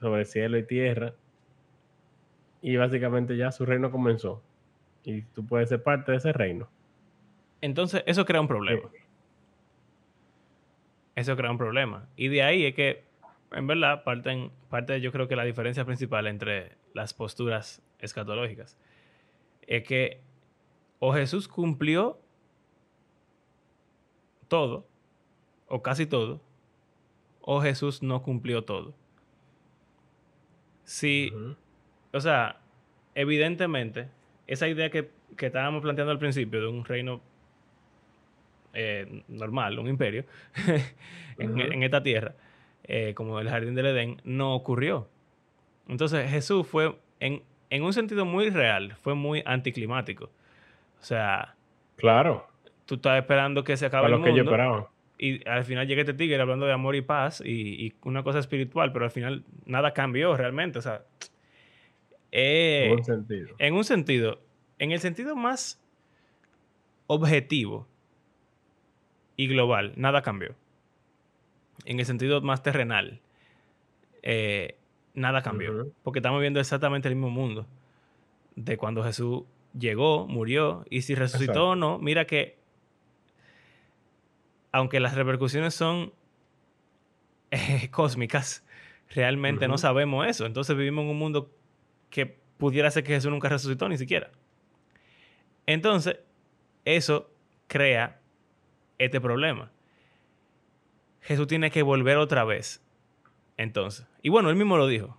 sobre 0.00 0.22
el 0.22 0.26
cielo 0.26 0.58
y 0.58 0.66
tierra. 0.66 1.14
Y 2.60 2.76
básicamente 2.76 3.36
ya 3.36 3.52
su 3.52 3.64
reino 3.64 3.92
comenzó. 3.92 4.42
Y 5.08 5.22
tú 5.22 5.46
puedes 5.46 5.70
ser 5.70 5.82
parte 5.82 6.12
de 6.12 6.18
ese 6.18 6.34
reino. 6.34 6.68
Entonces, 7.62 8.02
eso 8.06 8.26
crea 8.26 8.42
un 8.42 8.46
problema. 8.46 8.90
Eso 11.14 11.34
crea 11.34 11.50
un 11.50 11.56
problema. 11.56 12.06
Y 12.14 12.28
de 12.28 12.42
ahí 12.42 12.66
es 12.66 12.74
que, 12.74 13.04
en 13.52 13.66
verdad, 13.66 14.04
parten, 14.04 14.52
parte 14.68 15.00
yo 15.00 15.10
creo 15.10 15.26
que 15.26 15.34
la 15.34 15.44
diferencia 15.44 15.86
principal 15.86 16.26
entre 16.26 16.76
las 16.92 17.14
posturas 17.14 17.82
escatológicas 18.00 18.76
es 19.62 19.82
que 19.82 20.20
o 20.98 21.14
Jesús 21.14 21.48
cumplió 21.48 22.20
todo, 24.48 24.86
o 25.68 25.82
casi 25.82 26.04
todo, 26.04 26.42
o 27.40 27.62
Jesús 27.62 28.02
no 28.02 28.22
cumplió 28.22 28.64
todo. 28.64 28.94
Sí, 30.84 31.32
o 32.12 32.20
sea, 32.20 32.60
evidentemente, 33.14 34.10
esa 34.48 34.66
idea 34.66 34.90
que, 34.90 35.10
estábamos 35.38 35.82
planteando 35.82 36.10
al 36.10 36.18
principio 36.18 36.60
de 36.60 36.66
un 36.66 36.84
reino 36.84 37.20
eh, 38.74 39.22
normal, 39.28 39.78
un 39.78 39.86
imperio, 39.86 40.24
en, 41.38 41.82
esta 41.82 42.02
tierra, 42.02 42.34
eh, 42.84 43.12
como 43.14 43.38
el 43.38 43.48
jardín 43.48 43.74
del 43.74 43.86
Edén, 43.86 44.20
no 44.24 44.54
ocurrió. 44.54 45.08
Entonces 45.86 46.28
Jesús 46.28 46.66
fue, 46.66 46.98
en, 47.20 47.42
en 47.70 47.82
un 47.82 47.92
sentido 47.92 48.24
muy 48.24 48.50
real, 48.50 48.96
fue 49.02 49.14
muy 49.14 49.42
anticlimático. 49.46 50.24
O 51.00 51.04
sea... 51.04 51.54
Claro. 51.96 52.46
Tú 52.86 52.96
estás 52.96 53.18
esperando 53.18 53.64
que 53.64 53.76
se 53.76 53.86
acabe 53.86 54.08
el 54.08 54.18
mundo. 54.18 54.90
Y 55.18 55.46
al 55.48 55.64
final 55.64 55.86
llega 55.86 56.02
este 56.02 56.14
tigre 56.14 56.40
hablando 56.40 56.64
de 56.64 56.72
amor 56.72 56.94
y 56.94 57.02
paz 57.02 57.42
y, 57.44 57.92
una 58.02 58.22
cosa 58.22 58.38
espiritual, 58.38 58.92
pero 58.92 59.04
al 59.04 59.10
final 59.10 59.44
nada 59.66 59.92
cambió 59.92 60.36
realmente. 60.36 60.78
O 60.78 60.82
sea, 60.82 61.02
en 62.30 62.92
un 62.92 63.04
sentido. 63.04 63.54
En 63.58 63.74
un 63.74 63.84
sentido, 63.84 64.40
en 64.78 64.92
el 64.92 65.00
sentido 65.00 65.36
más 65.36 65.80
objetivo 67.06 67.86
y 69.36 69.46
global, 69.48 69.92
nada 69.96 70.22
cambió. 70.22 70.54
En 71.84 72.00
el 72.00 72.06
sentido 72.06 72.40
más 72.40 72.62
terrenal, 72.62 73.20
eh, 74.22 74.76
nada 75.14 75.42
cambió. 75.42 75.90
Porque 76.02 76.18
estamos 76.18 76.40
viendo 76.40 76.60
exactamente 76.60 77.08
el 77.08 77.14
mismo 77.14 77.30
mundo 77.30 77.66
de 78.56 78.76
cuando 78.76 79.04
Jesús 79.04 79.44
llegó, 79.78 80.26
murió, 80.26 80.84
y 80.90 81.02
si 81.02 81.14
resucitó 81.14 81.70
o 81.70 81.76
no, 81.76 81.98
mira 81.98 82.26
que 82.26 82.58
aunque 84.72 85.00
las 85.00 85.14
repercusiones 85.14 85.74
son 85.74 86.12
eh, 87.50 87.88
cósmicas, 87.90 88.66
realmente 89.10 89.68
no 89.68 89.78
sabemos 89.78 90.26
eso. 90.26 90.46
Entonces 90.46 90.76
vivimos 90.76 91.04
en 91.04 91.10
un 91.10 91.18
mundo 91.18 91.50
que 92.10 92.38
pudiera 92.58 92.90
ser 92.90 93.04
que 93.04 93.14
Jesús 93.14 93.30
nunca 93.30 93.48
resucitó 93.48 93.88
ni 93.88 93.98
siquiera. 93.98 94.30
Entonces, 95.66 96.18
eso 96.84 97.30
crea 97.66 98.20
este 98.98 99.20
problema. 99.20 99.70
Jesús 101.20 101.46
tiene 101.46 101.70
que 101.70 101.82
volver 101.82 102.16
otra 102.16 102.44
vez. 102.44 102.82
Entonces, 103.56 104.06
y 104.22 104.28
bueno, 104.28 104.50
él 104.50 104.56
mismo 104.56 104.76
lo 104.76 104.86
dijo. 104.86 105.18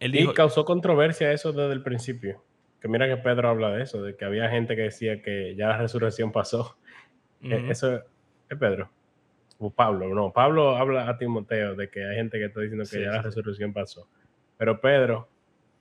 Él 0.00 0.14
y 0.14 0.26
causó 0.32 0.64
controversia 0.64 1.32
eso 1.32 1.52
desde 1.52 1.72
el 1.72 1.82
principio. 1.82 2.42
Que 2.80 2.88
mira 2.88 3.08
que 3.08 3.16
Pedro 3.16 3.48
habla 3.48 3.70
de 3.70 3.82
eso, 3.82 4.02
de 4.02 4.16
que 4.16 4.24
había 4.24 4.48
gente 4.48 4.76
que 4.76 4.82
decía 4.82 5.22
que 5.22 5.54
ya 5.56 5.68
la 5.68 5.78
resurrección 5.78 6.32
pasó. 6.32 6.76
E, 7.42 7.70
eso 7.70 7.96
es 8.48 8.58
Pedro. 8.58 8.90
O 9.58 9.70
Pablo, 9.70 10.08
no. 10.14 10.32
Pablo 10.32 10.76
habla 10.76 11.08
a 11.08 11.16
Timoteo 11.16 11.74
de 11.74 11.88
que 11.88 12.04
hay 12.04 12.16
gente 12.16 12.38
que 12.38 12.46
está 12.46 12.60
diciendo 12.60 12.84
que 12.90 13.00
ya 13.00 13.10
la 13.10 13.22
resurrección 13.22 13.72
pasó. 13.72 14.08
Pero 14.58 14.80
Pedro 14.80 15.28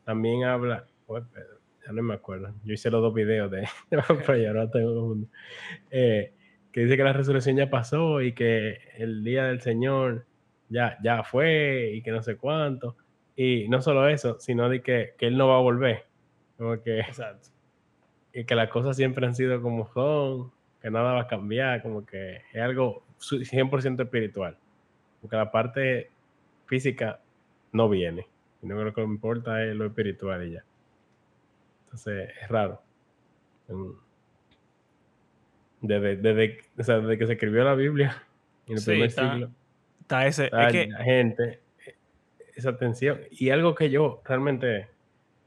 también 0.05 0.43
habla. 0.43 0.87
O 1.07 1.15
Pedro, 1.15 1.59
ya 1.85 1.91
no 1.91 2.01
me 2.03 2.13
acuerdo. 2.13 2.53
Yo 2.63 2.73
hice 2.73 2.89
los 2.89 3.01
dos 3.01 3.13
videos 3.13 3.51
de. 3.51 3.67
pero 3.89 4.37
ya 4.37 4.53
no 4.53 4.69
tengo 4.69 5.17
eh, 5.91 6.33
que 6.71 6.81
dice 6.81 6.97
que 6.97 7.03
la 7.03 7.13
resurrección 7.13 7.57
ya 7.57 7.69
pasó 7.69 8.21
y 8.21 8.33
que 8.33 8.79
el 8.97 9.23
día 9.23 9.45
del 9.45 9.61
Señor 9.61 10.25
ya, 10.69 10.97
ya 11.03 11.23
fue 11.23 11.91
y 11.93 12.01
que 12.01 12.11
no 12.11 12.21
sé 12.21 12.37
cuánto. 12.37 12.95
Y 13.35 13.67
no 13.67 13.81
solo 13.81 14.07
eso, 14.07 14.39
sino 14.39 14.69
de 14.69 14.81
que, 14.81 15.13
que 15.17 15.27
Él 15.27 15.37
no 15.37 15.47
va 15.47 15.57
a 15.57 15.61
volver. 15.61 16.05
Como 16.57 16.81
que. 16.81 16.99
Exacto. 16.99 17.49
Y 18.33 18.45
que 18.45 18.55
las 18.55 18.69
cosas 18.69 18.95
siempre 18.95 19.25
han 19.25 19.35
sido 19.35 19.61
como 19.61 19.87
son 19.93 20.51
que 20.85 20.91
nada 20.91 21.13
va 21.13 21.21
a 21.21 21.27
cambiar, 21.27 21.81
como 21.81 22.05
que 22.05 22.43
es 22.53 22.61
algo 22.61 23.01
100% 23.19 24.03
espiritual, 24.03 24.55
porque 25.19 25.35
la 25.35 25.49
parte 25.51 26.11
física 26.67 27.21
no 27.71 27.89
viene, 27.89 28.27
y 28.65 28.67
no 28.67 28.83
lo 28.83 28.93
que 28.93 29.01
importa 29.03 29.63
es 29.63 29.75
lo 29.75 29.85
espiritual 29.85 30.47
y 30.47 30.53
ya. 30.53 30.63
Entonces 31.83 32.31
es 32.41 32.49
raro. 32.49 32.81
Desde, 35.81 36.15
desde, 36.15 36.57
que 37.17 37.27
se 37.27 37.33
escribió 37.33 37.63
la 37.63 37.75
Biblia 37.75 38.23
en 38.67 38.77
el 38.77 38.83
primer 38.83 39.11
siglo, 39.11 39.51
está 40.01 40.25
ese, 40.25 40.49
la 40.51 40.71
gente, 40.71 41.59
esa 42.55 42.75
tensión, 42.75 43.21
y 43.29 43.51
algo 43.51 43.75
que 43.75 43.91
yo 43.91 44.23
realmente, 44.25 44.87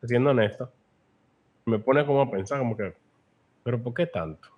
siendo 0.04 0.31
honesto, 0.31 0.72
me 1.64 1.81
pone 1.81 2.07
como 2.07 2.22
a 2.22 2.31
pensar, 2.31 2.61
como 2.61 2.76
que, 2.76 2.94
pero 3.64 3.83
¿por 3.83 3.94
qué 3.94 4.07
tanto? 4.07 4.48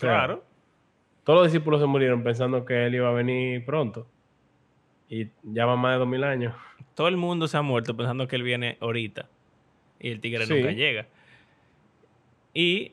claro. 0.00 0.42
Todos 1.22 1.42
los 1.42 1.52
discípulos 1.52 1.80
se 1.80 1.86
murieron 1.86 2.24
pensando 2.24 2.64
que 2.64 2.86
él 2.86 2.96
iba 2.96 3.08
a 3.08 3.12
venir 3.12 3.64
pronto. 3.64 4.08
Y 5.08 5.28
ya 5.42 5.66
va 5.66 5.76
más 5.76 5.94
de 5.94 5.98
dos 5.98 6.08
mil 6.08 6.24
años. 6.24 6.54
Todo 6.94 7.08
el 7.08 7.16
mundo 7.16 7.48
se 7.48 7.56
ha 7.56 7.62
muerto 7.62 7.96
pensando 7.96 8.26
que 8.26 8.36
él 8.36 8.42
viene 8.42 8.76
ahorita. 8.80 9.28
Y 10.00 10.10
el 10.10 10.20
tigre 10.20 10.46
nunca 10.46 10.72
llega. 10.72 11.06
Y 12.52 12.92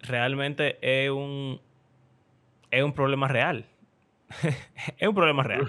realmente 0.00 0.78
es 0.80 1.10
un, 1.10 1.60
es 2.70 2.82
un 2.82 2.92
problema 2.92 3.28
real. 3.28 3.64
es 4.98 5.08
un 5.08 5.14
problema 5.14 5.42
real. 5.42 5.68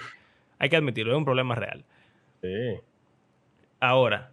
Hay 0.60 0.70
que 0.70 0.76
admitirlo, 0.76 1.14
es 1.14 1.18
un 1.18 1.26
problema 1.26 1.56
real. 1.56 1.84
Sí. 2.42 2.80
Ahora, 3.80 4.32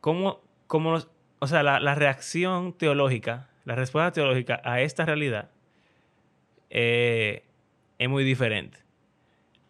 ¿cómo, 0.00 0.40
cómo 0.66 0.98
o 1.38 1.46
sea, 1.46 1.62
la 1.62 1.94
reacción 1.94 2.72
teológica 2.72 3.48
la 3.64 3.74
respuesta 3.74 4.12
teológica 4.12 4.60
a 4.62 4.80
esta 4.82 5.04
realidad 5.04 5.50
eh, 6.70 7.44
es 7.98 8.08
muy 8.08 8.24
diferente. 8.24 8.78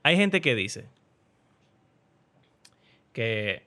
Hay 0.04 0.16
gente 0.18 0.42
que 0.42 0.54
dice 0.54 0.84
que, 3.14 3.62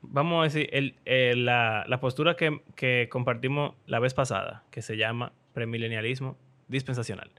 vamos 0.00 0.40
a 0.40 0.44
decir, 0.44 0.96
la, 1.04 1.98
postura 2.00 2.34
que, 2.34 3.08
compartimos 3.10 3.74
la 3.86 3.98
vez 3.98 4.14
pasada, 4.14 4.64
que 4.70 4.80
se 4.80 4.96
llama 4.96 5.32
premilenialismo 5.52 6.38
dispensacional, 6.68 7.30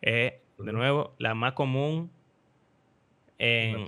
es, 0.00 0.34
de 0.58 0.72
nuevo, 0.72 1.16
la 1.18 1.34
más 1.34 1.54
común 1.54 2.08
en 3.38 3.84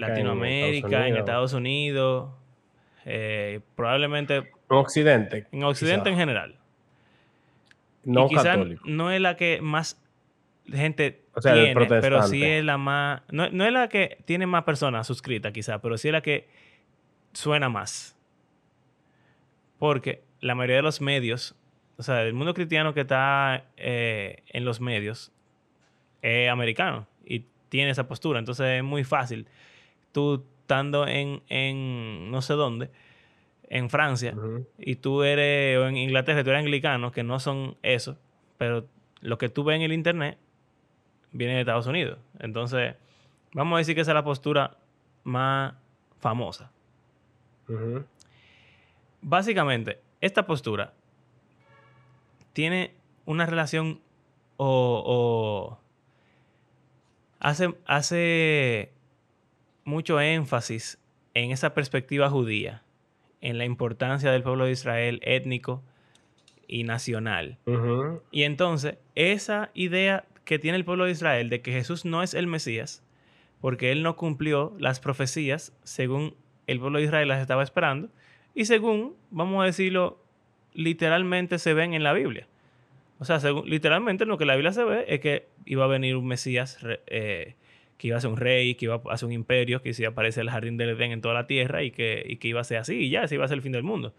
Latinoamérica, 0.00 1.06
en 1.06 1.18
Estados 1.18 1.52
Unidos, 1.52 2.30
eh, 3.04 3.60
probablemente... 3.76 4.36
En 4.36 4.76
Occidente. 4.76 5.46
En 5.52 5.64
Occidente 5.64 6.08
en 6.08 6.16
general. 6.16 6.56
No 8.04 8.26
católico. 8.30 8.82
No 8.86 9.10
es 9.10 9.20
la 9.20 9.36
que 9.36 9.60
más 9.60 10.00
gente 10.66 11.24
tiene, 11.42 11.74
pero 11.74 12.22
sí 12.22 12.42
es 12.42 12.64
la 12.64 12.78
más. 12.78 13.22
No, 13.30 13.44
es 13.44 13.72
la 13.72 13.88
que 13.88 14.18
tiene 14.24 14.46
más 14.46 14.64
personas 14.64 15.06
suscritas, 15.06 15.52
quizá, 15.52 15.80
pero 15.80 15.98
sí 15.98 16.08
es 16.08 16.12
la 16.12 16.22
que 16.22 16.48
suena 17.32 17.68
más. 17.68 18.16
Porque 19.78 20.22
la 20.40 20.54
mayoría 20.54 20.76
de 20.76 20.82
los 20.82 21.00
medios, 21.00 21.56
o 21.96 22.02
sea, 22.02 22.22
el 22.22 22.34
mundo 22.34 22.54
cristiano 22.54 22.94
que 22.94 23.00
está 23.00 23.64
eh, 23.76 24.42
en 24.48 24.64
los 24.64 24.80
medios 24.80 25.32
es 26.22 26.50
americano 26.50 27.06
y 27.24 27.46
tiene 27.68 27.90
esa 27.90 28.06
postura. 28.06 28.38
Entonces 28.38 28.66
es 28.78 28.84
muy 28.84 29.04
fácil. 29.04 29.46
Tú 30.12 30.44
estando 30.70 31.08
en, 31.08 31.42
en 31.48 32.30
no 32.30 32.42
sé 32.42 32.54
dónde, 32.54 32.90
en 33.68 33.90
Francia 33.90 34.36
y 34.78 34.96
tú 34.96 35.22
eres, 35.24 35.78
o 35.78 35.88
en 35.88 35.96
Inglaterra, 35.96 36.44
tú 36.44 36.50
eres 36.50 36.60
anglicano, 36.60 37.10
que 37.10 37.24
no 37.24 37.40
son 37.40 37.76
eso, 37.82 38.18
pero 38.56 38.86
lo 39.20 39.36
que 39.36 39.48
tú 39.48 39.64
ves 39.64 39.76
en 39.76 39.82
el 39.82 39.92
Internet 39.92 40.38
viene 41.32 41.54
de 41.54 41.60
Estados 41.60 41.86
Unidos. 41.86 42.18
Entonces, 42.38 42.94
vamos 43.52 43.76
a 43.76 43.78
decir 43.78 43.94
que 43.94 44.02
esa 44.02 44.12
es 44.12 44.14
la 44.14 44.24
postura 44.24 44.76
más 45.24 45.74
famosa. 46.18 46.70
básicamente, 49.22 50.00
esta 50.20 50.46
postura 50.46 50.92
tiene 52.52 52.94
una 53.26 53.46
relación 53.46 54.00
o, 54.56 55.78
hace, 57.38 57.74
hace 57.86 58.92
mucho 59.84 60.20
énfasis 60.20 60.98
en 61.34 61.50
esa 61.52 61.74
perspectiva 61.74 62.28
judía, 62.28 62.82
en 63.40 63.56
la 63.56 63.64
importancia 63.64 64.30
del 64.30 64.42
pueblo 64.42 64.66
de 64.66 64.72
Israel 64.72 65.20
étnico 65.22 65.82
y 66.66 66.84
nacional. 66.84 67.58
Y 68.30 68.42
entonces, 68.42 68.98
esa 69.14 69.70
idea 69.74 70.24
que 70.44 70.58
tiene 70.58 70.76
el 70.76 70.84
pueblo 70.84 71.04
de 71.04 71.12
Israel 71.12 71.50
de 71.50 71.60
que 71.62 71.72
Jesús 71.72 72.04
no 72.04 72.22
es 72.22 72.34
el 72.34 72.46
Mesías, 72.46 73.04
porque 73.60 73.92
él 73.92 74.02
no 74.02 74.16
cumplió 74.16 74.74
las 74.78 75.00
profecías 75.00 75.72
según 75.82 76.34
el 76.66 76.80
pueblo 76.80 76.98
de 76.98 77.04
Israel 77.04 77.28
las 77.28 77.40
estaba 77.40 77.62
esperando, 77.62 78.08
y 78.54 78.64
según, 78.64 79.14
vamos 79.30 79.62
a 79.62 79.66
decirlo, 79.66 80.22
literalmente 80.72 81.58
se 81.58 81.74
ven 81.74 81.94
en 81.94 82.02
la 82.02 82.12
Biblia. 82.12 82.46
O 83.18 83.24
sea, 83.24 83.38
según, 83.38 83.68
literalmente 83.68 84.24
lo 84.24 84.38
que 84.38 84.44
la 84.44 84.54
Biblia 84.54 84.72
se 84.72 84.84
ve 84.84 85.04
es 85.08 85.20
que 85.20 85.46
iba 85.66 85.84
a 85.84 85.88
venir 85.88 86.16
un 86.16 86.26
Mesías 86.26 86.78
eh, 87.06 87.54
que 88.00 88.08
iba 88.08 88.16
a 88.16 88.20
ser 88.20 88.30
un 88.30 88.38
rey, 88.38 88.76
que 88.76 88.86
iba 88.86 89.00
a 89.10 89.16
ser 89.18 89.26
un 89.26 89.32
imperio, 89.32 89.82
que 89.82 89.92
se 89.92 90.02
iba 90.02 90.08
a 90.08 90.12
aparecer 90.12 90.40
el 90.40 90.50
jardín 90.50 90.78
del 90.78 90.90
Edén 90.90 91.12
en 91.12 91.20
toda 91.20 91.34
la 91.34 91.46
tierra 91.46 91.82
y 91.82 91.90
que, 91.90 92.38
que 92.40 92.48
iba 92.48 92.60
a 92.60 92.64
ser 92.64 92.78
así 92.78 92.94
y 92.94 93.10
ya, 93.10 93.24
ese 93.24 93.34
iba 93.34 93.44
a 93.44 93.48
ser 93.48 93.56
el 93.56 93.62
fin 93.62 93.72
del 93.72 93.82
mundo. 93.82 94.14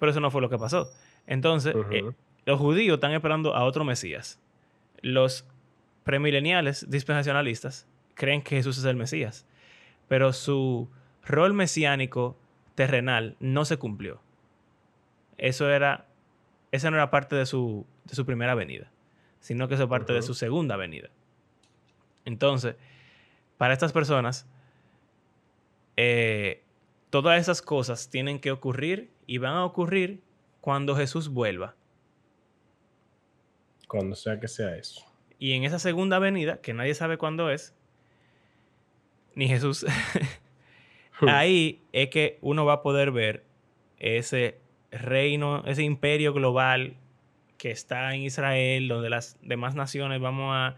Pero 0.00 0.10
eso 0.10 0.18
no 0.18 0.32
fue 0.32 0.40
lo 0.40 0.50
que 0.50 0.58
pasó. 0.58 0.90
Entonces, 1.28 1.76
eh, 1.92 2.02
los 2.46 2.58
judíos 2.58 2.96
están 2.96 3.12
esperando 3.12 3.54
a 3.54 3.64
otro 3.64 3.84
Mesías. 3.84 4.40
Los 5.02 5.46
premileniales 6.04 6.90
dispensacionalistas 6.90 7.86
creen 8.14 8.42
que 8.42 8.56
Jesús 8.56 8.78
es 8.78 8.84
el 8.84 8.96
Mesías, 8.96 9.46
pero 10.08 10.32
su 10.32 10.88
rol 11.24 11.54
mesiánico 11.54 12.36
terrenal 12.74 13.36
no 13.40 13.64
se 13.64 13.78
cumplió. 13.78 14.20
Eso 15.38 15.70
era, 15.70 16.06
esa 16.72 16.90
no 16.90 16.96
era 16.96 17.10
parte 17.10 17.36
de 17.36 17.46
su, 17.46 17.86
de 18.04 18.14
su 18.14 18.26
primera 18.26 18.54
venida, 18.54 18.90
sino 19.40 19.68
que 19.68 19.74
eso 19.74 19.84
es 19.84 19.88
parte 19.88 20.12
de 20.12 20.22
su 20.22 20.34
segunda 20.34 20.76
venida. 20.76 21.08
Entonces, 22.24 22.76
para 23.56 23.72
estas 23.72 23.92
personas, 23.92 24.46
eh, 25.96 26.62
todas 27.10 27.40
esas 27.40 27.62
cosas 27.62 28.08
tienen 28.10 28.40
que 28.40 28.50
ocurrir 28.50 29.10
y 29.26 29.38
van 29.38 29.54
a 29.54 29.64
ocurrir 29.64 30.22
cuando 30.60 30.96
Jesús 30.96 31.28
vuelva. 31.28 31.74
Cuando 33.90 34.14
sea 34.14 34.38
que 34.38 34.46
sea 34.46 34.76
eso. 34.76 35.04
Y 35.40 35.54
en 35.54 35.64
esa 35.64 35.80
segunda 35.80 36.20
venida, 36.20 36.60
que 36.60 36.72
nadie 36.72 36.94
sabe 36.94 37.18
cuándo 37.18 37.50
es, 37.50 37.74
ni 39.34 39.48
Jesús, 39.48 39.84
ahí 41.26 41.82
es 41.92 42.08
que 42.10 42.38
uno 42.40 42.64
va 42.64 42.74
a 42.74 42.82
poder 42.82 43.10
ver 43.10 43.42
ese 43.98 44.58
reino, 44.92 45.64
ese 45.66 45.82
imperio 45.82 46.32
global 46.32 46.98
que 47.58 47.72
está 47.72 48.14
en 48.14 48.22
Israel, 48.22 48.86
donde 48.86 49.10
las 49.10 49.36
demás 49.42 49.74
naciones 49.74 50.20
vamos 50.20 50.54
a 50.54 50.76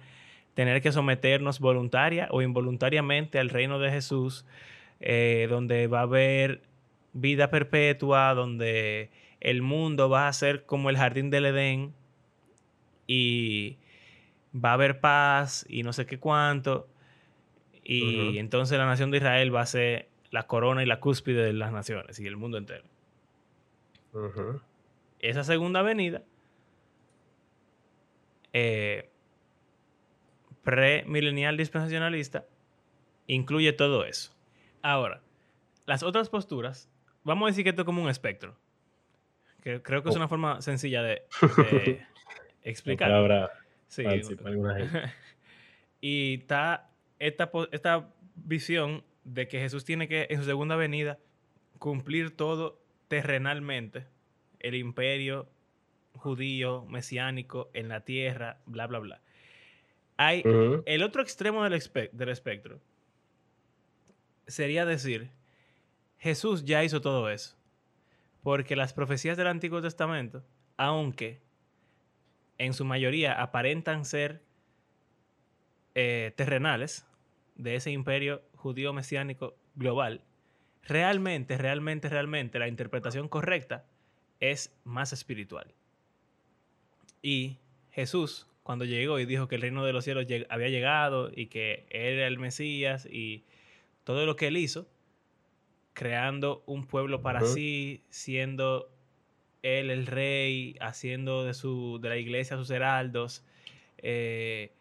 tener 0.54 0.80
que 0.80 0.90
someternos 0.90 1.60
voluntaria 1.60 2.28
o 2.30 2.40
involuntariamente 2.40 3.38
al 3.38 3.50
reino 3.50 3.78
de 3.78 3.90
Jesús, 3.90 4.46
eh, 5.00 5.48
donde 5.50 5.86
va 5.86 5.98
a 5.98 6.04
haber 6.04 6.62
vida 7.12 7.50
perpetua, 7.50 8.32
donde 8.32 9.10
el 9.40 9.60
mundo 9.60 10.08
va 10.08 10.28
a 10.28 10.32
ser 10.32 10.64
como 10.64 10.88
el 10.88 10.96
jardín 10.96 11.28
del 11.28 11.44
Edén 11.44 11.92
y 13.14 13.76
va 14.54 14.70
a 14.70 14.72
haber 14.72 15.00
paz 15.00 15.66
y 15.68 15.82
no 15.82 15.92
sé 15.92 16.06
qué 16.06 16.18
cuánto. 16.18 16.88
Y 17.84 18.38
entonces 18.38 18.78
la 18.78 18.86
nación 18.86 19.10
de 19.10 19.18
Israel 19.18 19.54
va 19.54 19.60
a 19.60 19.66
ser 19.66 20.08
la 20.30 20.46
corona 20.46 20.82
y 20.82 20.86
la 20.86 20.98
cúspide 20.98 21.44
de 21.44 21.52
las 21.52 21.72
naciones 21.72 22.18
y 22.18 22.26
el 22.26 22.38
mundo 22.38 22.56
entero. 22.56 22.84
Esa 25.18 25.44
segunda 25.44 25.82
venida 25.82 26.22
eh, 28.54 29.10
premilenial 30.62 31.58
dispensacionalista 31.58 32.46
incluye 33.26 33.74
todo 33.74 34.04
eso. 34.06 34.34
Ahora, 34.80 35.20
las 35.84 36.02
otras 36.02 36.30
posturas, 36.30 36.88
vamos 37.24 37.46
a 37.46 37.50
decir 37.50 37.64
que 37.64 37.70
esto 37.70 37.82
es 37.82 37.86
como 37.86 38.02
un 38.02 38.08
espectro. 38.08 38.56
Que 39.62 39.82
creo 39.82 40.02
que 40.02 40.08
es 40.08 40.16
oh. 40.16 40.18
una 40.18 40.28
forma 40.28 40.60
sencilla 40.62 41.02
de, 41.02 41.26
explicar. 42.62 43.50
Sí. 43.88 44.04
y 46.00 46.34
está 46.40 46.90
esta, 47.18 47.50
esta 47.70 48.08
visión 48.34 49.04
de 49.24 49.48
que 49.48 49.60
Jesús 49.60 49.84
tiene 49.84 50.08
que, 50.08 50.26
en 50.30 50.38
su 50.38 50.44
segunda 50.44 50.76
venida, 50.76 51.18
cumplir 51.78 52.36
todo 52.36 52.80
terrenalmente. 53.08 54.06
El 54.58 54.74
imperio 54.74 55.48
judío, 56.14 56.84
mesiánico, 56.86 57.70
en 57.74 57.88
la 57.88 58.00
tierra, 58.00 58.58
bla, 58.66 58.86
bla, 58.86 58.98
bla. 58.98 59.20
Hay 60.16 60.42
el 60.86 61.02
otro 61.02 61.22
extremo 61.22 61.64
del, 61.68 61.82
del 62.12 62.28
espectro. 62.28 62.80
Sería 64.46 64.84
decir, 64.84 65.30
Jesús 66.18 66.64
ya 66.64 66.84
hizo 66.84 67.00
todo 67.00 67.30
eso. 67.30 67.56
Porque 68.42 68.76
las 68.76 68.92
profecías 68.92 69.36
del 69.36 69.46
Antiguo 69.46 69.80
Testamento, 69.80 70.44
aunque 70.76 71.40
en 72.58 72.74
su 72.74 72.84
mayoría 72.84 73.40
aparentan 73.40 74.04
ser 74.04 74.42
eh, 75.94 76.32
terrenales 76.36 77.06
de 77.54 77.76
ese 77.76 77.90
imperio 77.90 78.42
judío 78.56 78.92
mesiánico 78.92 79.54
global, 79.74 80.22
realmente, 80.82 81.58
realmente, 81.58 82.08
realmente 82.08 82.58
la 82.58 82.68
interpretación 82.68 83.28
correcta 83.28 83.84
es 84.40 84.74
más 84.84 85.12
espiritual. 85.12 85.74
Y 87.22 87.58
Jesús, 87.90 88.48
cuando 88.62 88.84
llegó 88.84 89.18
y 89.18 89.26
dijo 89.26 89.48
que 89.48 89.56
el 89.56 89.62
reino 89.62 89.84
de 89.84 89.92
los 89.92 90.04
cielos 90.04 90.26
había 90.48 90.68
llegado 90.68 91.30
y 91.34 91.46
que 91.46 91.86
él 91.90 92.18
era 92.18 92.26
el 92.26 92.38
Mesías 92.38 93.06
y 93.06 93.44
todo 94.04 94.26
lo 94.26 94.36
que 94.36 94.48
él 94.48 94.56
hizo, 94.56 94.88
creando 95.94 96.62
un 96.66 96.86
pueblo 96.86 97.22
para 97.22 97.42
sí, 97.42 98.02
siendo 98.10 98.91
él 99.62 99.90
el 99.90 100.06
rey, 100.06 100.76
haciendo 100.80 101.44
de, 101.44 101.54
su, 101.54 101.98
de 102.00 102.08
la 102.08 102.16
iglesia 102.16 102.56
sus 102.56 102.70
heraldos 102.70 103.44
eh, 103.98 104.72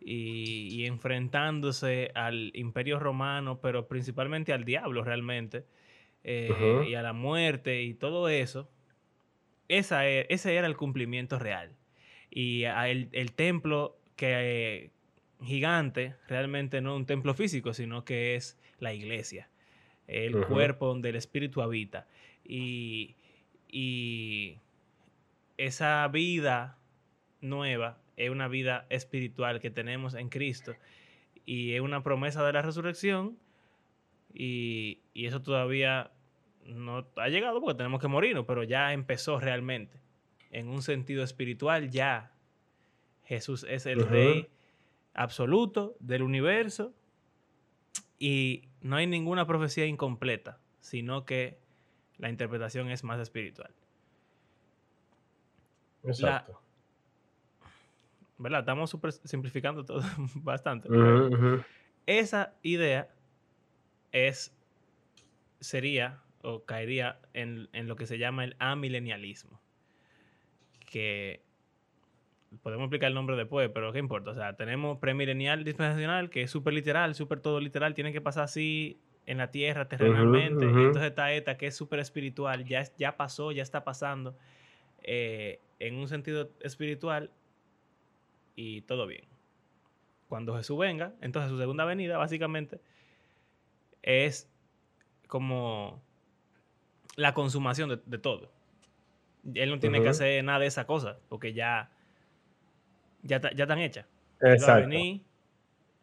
y, 0.00 0.84
enfrentándose 0.86 2.10
al 2.14 2.50
imperio 2.54 2.98
romano, 2.98 3.60
pero 3.60 3.86
principalmente 3.86 4.52
al 4.52 4.64
diablo 4.64 5.04
realmente, 5.04 5.64
eh, 6.24 6.86
y 6.88 6.94
a 6.94 7.02
la 7.02 7.12
muerte 7.12 7.82
y 7.82 7.94
todo 7.94 8.28
eso, 8.28 8.68
esa, 9.68 10.08
e, 10.08 10.26
ese 10.30 10.56
era 10.56 10.66
el 10.66 10.76
cumplimiento 10.76 11.38
real. 11.38 11.76
Y 12.30 12.64
el, 12.64 13.32
templo 13.32 13.98
que 14.16 14.90
gigante 15.42 16.14
realmente 16.28 16.80
no 16.80 16.94
es 16.94 16.96
un 16.96 17.06
templo 17.06 17.34
físico, 17.34 17.74
sino 17.74 18.04
que 18.04 18.36
es 18.36 18.58
la 18.78 18.94
iglesia, 18.94 19.48
el 20.06 20.46
cuerpo 20.46 20.86
donde 20.86 21.10
el 21.10 21.16
espíritu 21.16 21.60
habita. 21.60 22.06
Y, 22.44 23.16
y 23.70 24.58
esa 25.56 26.06
vida 26.08 26.78
nueva 27.40 27.98
es 28.16 28.30
una 28.30 28.48
vida 28.48 28.86
espiritual 28.90 29.60
que 29.60 29.70
tenemos 29.70 30.14
en 30.14 30.28
Cristo. 30.28 30.74
Y 31.46 31.74
es 31.74 31.80
una 31.80 32.02
promesa 32.02 32.44
de 32.44 32.52
la 32.52 32.62
resurrección 32.62 33.38
y, 34.32 35.00
y, 35.14 35.26
eso 35.26 35.42
todavía 35.42 36.12
no 36.66 37.06
ha 37.16 37.28
llegado 37.28 37.60
porque 37.60 37.76
tenemos 37.76 38.00
que 38.00 38.08
morirnos, 38.08 38.44
pero 38.46 38.62
ya 38.62 38.92
empezó 38.92 39.40
realmente. 39.40 40.00
En 40.50 40.68
un 40.68 40.82
sentido 40.82 41.24
espiritual, 41.24 41.90
ya 41.90 42.32
Jesús 43.24 43.64
es 43.68 43.86
el 43.86 44.06
rey 44.06 44.48
absoluto 45.14 45.96
del 46.00 46.22
universo 46.22 46.92
y 48.18 48.68
no 48.82 48.96
hay 48.96 49.06
ninguna 49.06 49.46
profecía 49.46 49.86
incompleta, 49.86 50.60
sino 50.80 51.24
que 51.24 51.58
la 52.20 52.28
interpretación 52.28 52.90
es 52.90 53.02
más 53.02 53.18
espiritual. 53.20 53.70
Exacto. 56.04 56.60
¿Verdad? 58.38 58.60
Estamos 58.60 58.96
simplificando 59.24 59.84
todo 59.84 60.00
bastante. 60.36 60.88
Esa 62.06 62.54
idea 62.62 63.08
es, 64.12 64.56
sería 65.60 66.22
o 66.42 66.64
caería 66.64 67.20
en, 67.34 67.68
en, 67.72 67.86
lo 67.86 67.96
que 67.96 68.06
se 68.06 68.16
llama 68.16 68.44
el 68.44 68.56
amilenialismo 68.58 69.60
que 70.90 71.42
podemos 72.62 72.86
explicar 72.86 73.08
el 73.08 73.14
nombre 73.14 73.36
después, 73.36 73.70
pero 73.72 73.92
¿qué 73.92 74.00
importa? 74.00 74.30
O 74.32 74.34
sea, 74.34 74.56
tenemos 74.56 74.98
premilenial 74.98 75.64
dispensacional, 75.64 76.30
que 76.30 76.42
es 76.42 76.50
súper 76.50 76.74
literal, 76.74 77.14
súper 77.14 77.40
todo 77.40 77.60
literal, 77.60 77.94
tiene 77.94 78.12
que 78.12 78.20
pasar 78.20 78.44
así 78.44 79.00
en 79.30 79.38
la 79.38 79.52
tierra, 79.52 79.88
terrenalmente. 79.88 80.64
Y 80.64 80.68
entonces 80.68 81.04
está 81.04 81.32
esta, 81.32 81.56
que 81.56 81.68
es 81.68 81.76
súper 81.76 82.00
espiritual, 82.00 82.64
ya, 82.64 82.82
ya 82.98 83.16
pasó, 83.16 83.52
ya 83.52 83.62
está 83.62 83.84
pasando, 83.84 84.36
eh, 85.02 85.60
en 85.78 85.94
un 85.94 86.08
sentido 86.08 86.50
espiritual, 86.60 87.30
y 88.56 88.82
todo 88.82 89.06
bien. 89.06 89.24
Cuando 90.28 90.56
Jesús 90.56 90.76
venga, 90.76 91.14
entonces 91.20 91.48
su 91.48 91.58
segunda 91.58 91.84
venida, 91.84 92.18
básicamente, 92.18 92.80
es 94.02 94.50
como 95.28 96.02
la 97.14 97.32
consumación 97.32 97.88
de, 97.90 98.00
de 98.04 98.18
todo. 98.18 98.50
Él 99.54 99.70
no 99.70 99.78
tiene 99.78 100.02
que 100.02 100.08
hacer 100.08 100.42
nada 100.42 100.58
de 100.58 100.66
esa 100.66 100.88
cosa, 100.88 101.20
porque 101.28 101.52
ya, 101.52 101.92
ya, 103.22 103.40
ya 103.40 103.64
están 103.64 103.78
hechas. 103.78 104.06
Él 104.40 104.48
va 104.48 104.50
a 104.50 104.54
Exacto. 104.54 104.88
venir 104.88 105.22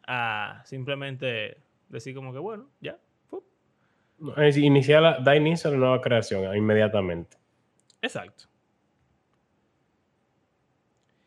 a 0.06 0.62
simplemente 0.64 1.58
decir 1.90 2.14
como 2.14 2.32
que, 2.32 2.38
bueno, 2.38 2.70
ya. 2.80 2.98
Iniciar 4.56 5.02
la- 5.02 5.18
da 5.20 5.36
inicio 5.36 5.68
a 5.70 5.72
la 5.72 5.78
nueva 5.78 6.00
creación 6.00 6.56
inmediatamente. 6.56 7.36
Exacto. 8.02 8.44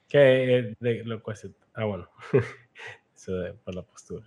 Que 0.08 0.60
es 0.60 0.80
de 0.80 1.04
lo 1.06 1.22
que 1.24 1.34
Ah, 1.74 1.86
bueno. 1.86 2.10
Eso 3.16 3.34
de, 3.36 3.54
por 3.54 3.76
la 3.76 3.82
postura. 3.84 4.26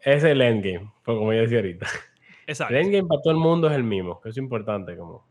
Es 0.00 0.22
el 0.24 0.40
endgame, 0.40 0.92
pues, 1.04 1.18
como 1.18 1.32
yo 1.32 1.40
decía 1.40 1.58
ahorita. 1.58 1.86
Exacto. 2.46 2.74
El 2.74 2.84
endgame 2.86 3.08
para 3.08 3.20
todo 3.22 3.32
el 3.32 3.38
mundo 3.38 3.68
es 3.68 3.74
el 3.74 3.82
mismo, 3.84 4.20
que 4.20 4.28
es 4.30 4.36
importante, 4.36 4.96
como 4.96 5.24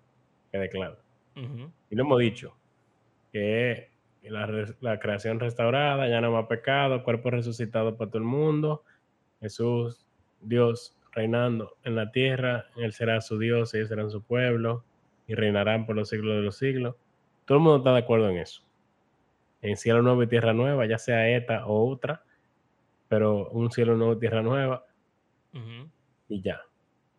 quede 0.51 0.69
claro. 0.69 0.97
Y 1.89 1.95
lo 1.95 2.03
hemos 2.03 2.19
dicho, 2.19 2.53
que 3.31 3.89
la, 4.23 4.45
la 4.81 4.99
creación 4.99 5.39
restaurada, 5.39 6.09
ya 6.09 6.19
no 6.19 6.31
más 6.33 6.47
pecado, 6.47 7.01
cuerpo 7.03 7.29
resucitado 7.29 7.95
para 7.95 8.09
todo 8.11 8.17
el 8.17 8.27
mundo, 8.27 8.83
Jesús, 9.39 10.05
Dios 10.41 10.97
reinando 11.11 11.77
en 11.83 11.95
la 11.95 12.11
tierra, 12.11 12.67
Él 12.75 12.93
será 12.93 13.21
su 13.21 13.37
Dios, 13.39 13.73
ellos 13.73 13.89
serán 13.89 14.11
su 14.11 14.21
pueblo, 14.23 14.83
y 15.27 15.35
reinarán 15.35 15.85
por 15.85 15.95
los 15.95 16.09
siglos 16.09 16.35
de 16.35 16.41
los 16.41 16.57
siglos. 16.57 16.95
Todo 17.45 17.59
el 17.59 17.63
mundo 17.63 17.77
está 17.77 17.93
de 17.93 17.99
acuerdo 17.99 18.29
en 18.29 18.37
eso. 18.37 18.63
En 19.61 19.77
cielo 19.77 20.01
nuevo 20.01 20.23
y 20.23 20.27
tierra 20.27 20.53
nueva, 20.53 20.85
ya 20.85 20.97
sea 20.97 21.29
esta 21.29 21.65
o 21.67 21.87
otra, 21.89 22.23
pero 23.07 23.49
un 23.49 23.71
cielo 23.71 23.95
nuevo 23.95 24.13
y 24.13 24.19
tierra 24.19 24.41
nueva, 24.41 24.85
y 26.27 26.41
ya, 26.41 26.61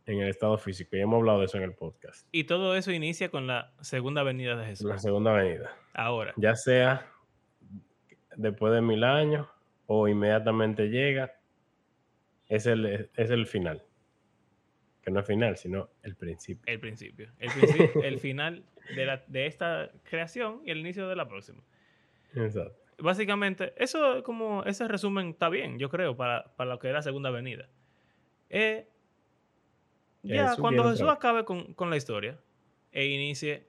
en 0.06 0.20
el 0.20 0.28
estado 0.28 0.56
físico. 0.58 0.96
Ya 0.96 1.02
hemos 1.02 1.18
hablado 1.18 1.40
de 1.40 1.46
eso 1.46 1.58
en 1.58 1.64
el 1.64 1.74
podcast. 1.74 2.26
Y 2.32 2.44
todo 2.44 2.74
eso 2.76 2.90
inicia 2.92 3.30
con 3.30 3.46
la 3.46 3.72
segunda 3.80 4.22
venida 4.22 4.56
de 4.56 4.66
Jesús. 4.66 4.86
La 4.86 4.98
segunda 4.98 5.32
venida. 5.32 5.70
Ahora, 5.94 6.32
ya 6.36 6.54
sea 6.54 7.06
después 8.36 8.72
de 8.72 8.80
mil 8.80 9.04
años 9.04 9.46
o 9.86 10.08
inmediatamente 10.08 10.88
llega, 10.88 11.32
es 12.50 12.66
el, 12.66 13.08
es 13.16 13.30
el 13.30 13.46
final. 13.46 13.82
Que 15.02 15.10
no 15.10 15.20
es 15.20 15.26
final, 15.26 15.56
sino 15.56 15.88
el 16.02 16.14
principio. 16.14 16.62
el 16.66 16.78
principio. 16.78 17.30
El, 17.38 17.50
principio- 17.50 18.02
el 18.04 18.18
final 18.18 18.64
de, 18.94 19.06
la- 19.06 19.24
de 19.26 19.46
esta 19.46 19.90
creación 20.04 20.60
y 20.66 20.70
el 20.72 20.78
inicio 20.78 21.08
de 21.08 21.16
la 21.16 21.26
próxima. 21.26 21.62
Exacto. 22.34 22.76
Básicamente, 22.98 23.72
eso 23.78 24.22
como 24.22 24.62
ese 24.64 24.86
resumen 24.86 25.28
está 25.30 25.48
bien, 25.48 25.78
yo 25.78 25.88
creo, 25.88 26.14
para, 26.18 26.54
para 26.56 26.68
lo 26.72 26.78
que 26.78 26.88
es 26.88 26.92
la 26.92 27.00
segunda 27.00 27.30
venida. 27.30 27.66
Eh, 28.50 28.86
ya 30.22 30.42
Jesús 30.48 30.60
cuando 30.60 30.84
Jesús 30.90 31.08
acabe 31.08 31.46
con, 31.46 31.72
con 31.72 31.88
la 31.88 31.96
historia 31.96 32.38
e 32.92 33.06
inicie 33.06 33.66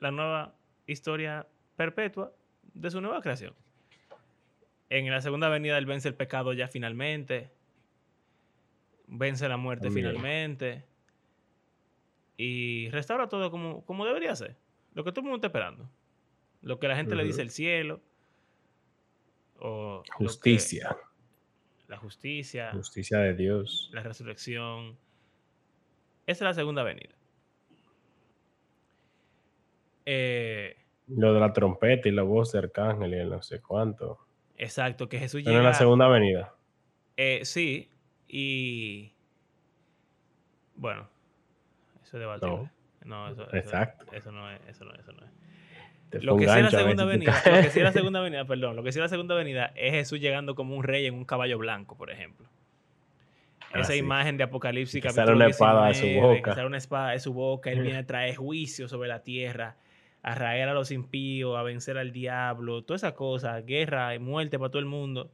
la 0.00 0.10
nueva 0.10 0.56
historia 0.86 1.46
perpetua 1.76 2.32
de 2.72 2.90
su 2.90 3.00
nueva 3.00 3.20
creación. 3.20 3.54
En 4.90 5.10
la 5.10 5.20
segunda 5.20 5.48
venida 5.48 5.78
él 5.78 5.86
vence 5.86 6.08
el 6.08 6.14
pecado 6.14 6.52
ya 6.52 6.68
finalmente, 6.68 7.50
vence 9.06 9.48
la 9.48 9.56
muerte 9.56 9.90
finalmente 9.90 10.84
y 12.36 12.88
restaura 12.90 13.28
todo 13.28 13.50
como, 13.50 13.84
como 13.84 14.04
debería 14.06 14.34
ser. 14.36 14.56
Lo 14.94 15.02
que 15.04 15.10
todo 15.10 15.20
el 15.20 15.24
mundo 15.24 15.36
está 15.36 15.46
esperando. 15.48 15.88
Lo 16.62 16.78
que 16.78 16.88
la 16.88 16.96
gente 16.96 17.14
le 17.14 17.24
dice 17.24 17.42
el 17.42 17.50
cielo. 17.50 18.00
O 19.58 20.02
que- 20.04 20.12
Justicia. 20.12 20.96
la 21.88 21.96
justicia, 21.98 22.70
Justicia 22.72 23.18
de 23.18 23.34
Dios. 23.34 23.90
la 23.92 24.02
resurrección. 24.02 24.96
Esa 26.26 26.44
es 26.44 26.48
la 26.48 26.54
segunda 26.54 26.82
venida. 26.82 27.14
Eh, 30.06 30.76
Lo 31.08 31.32
de 31.34 31.40
la 31.40 31.52
trompeta 31.52 32.08
y 32.08 32.12
la 32.12 32.22
voz 32.22 32.52
de 32.52 32.58
arcángel 32.60 33.12
y 33.14 33.18
el 33.18 33.30
no 33.30 33.42
sé 33.42 33.60
cuánto. 33.60 34.23
Exacto, 34.56 35.08
que 35.08 35.18
Jesús 35.18 35.42
Pero 35.44 35.52
en 35.56 35.60
llega. 35.62 35.70
la 35.70 35.74
segunda 35.74 36.08
venida. 36.08 36.54
eh, 37.16 37.40
sí, 37.44 37.90
y. 38.28 39.12
Bueno, 40.76 41.08
eso 42.02 42.16
es 42.16 42.20
debatible. 42.20 42.70
No, 43.04 43.28
eso, 43.28 43.42
eso- 43.48 43.56
Exacto. 43.56 44.06
Eso, 44.12 44.32
no 44.32 44.50
es. 44.50 44.60
Eso 44.68 44.84
no 44.84 44.92
es. 44.94 45.00
Eso 45.00 45.12
no 45.12 45.24
es. 45.24 45.30
Te 46.10 46.20
Lo 46.22 46.36
que 46.36 46.44
sí 46.48 46.58
es 46.58 46.62
la 46.64 46.70
segunda 46.70 47.04
lo 47.04 47.10
que 47.10 47.70
sí 47.70 47.78
es 47.78 47.84
la 47.84 47.92
segunda 47.92 48.20
venida, 48.20 48.44
perdón, 48.44 48.76
lo 48.76 48.82
que 48.84 48.92
sí 48.92 48.98
es 48.98 49.02
la 49.02 49.08
segunda 49.08 49.34
venida 49.34 49.72
es 49.74 49.92
Jesús 49.92 50.20
llegando 50.20 50.54
como 50.54 50.76
un 50.76 50.84
rey 50.84 51.06
en 51.06 51.14
un 51.14 51.24
caballo 51.24 51.58
blanco, 51.58 51.96
por 51.96 52.10
ejemplo. 52.10 52.46
Ah, 53.72 53.80
Esa 53.80 53.94
sí. 53.94 53.98
imagen 53.98 54.36
de 54.36 54.44
Apocalipsis 54.44 55.02
capítulo 55.02 55.26
sale 55.26 55.36
una 55.36 55.46
espada 55.48 55.88
de 55.88 55.94
su 55.94 56.02
19, 56.06 56.34
que 56.34 56.40
boca. 56.40 56.54
sale 56.54 56.66
una 56.68 56.76
espada 56.76 57.10
de 57.10 57.18
su 57.18 57.32
boca, 57.32 57.70
él 57.72 57.80
viene 57.82 57.98
a 57.98 58.06
traer 58.06 58.36
juicio 58.36 58.86
sobre 58.88 59.08
la 59.08 59.24
tierra, 59.24 59.76
a 60.24 60.34
raer 60.34 60.68
a 60.68 60.74
los 60.74 60.90
impíos, 60.90 61.56
a 61.56 61.62
vencer 61.62 61.98
al 61.98 62.10
diablo, 62.10 62.82
toda 62.82 62.96
esa 62.96 63.14
cosa, 63.14 63.60
guerra 63.60 64.14
y 64.14 64.18
muerte 64.18 64.58
para 64.58 64.70
todo 64.70 64.80
el 64.80 64.86
mundo. 64.86 65.30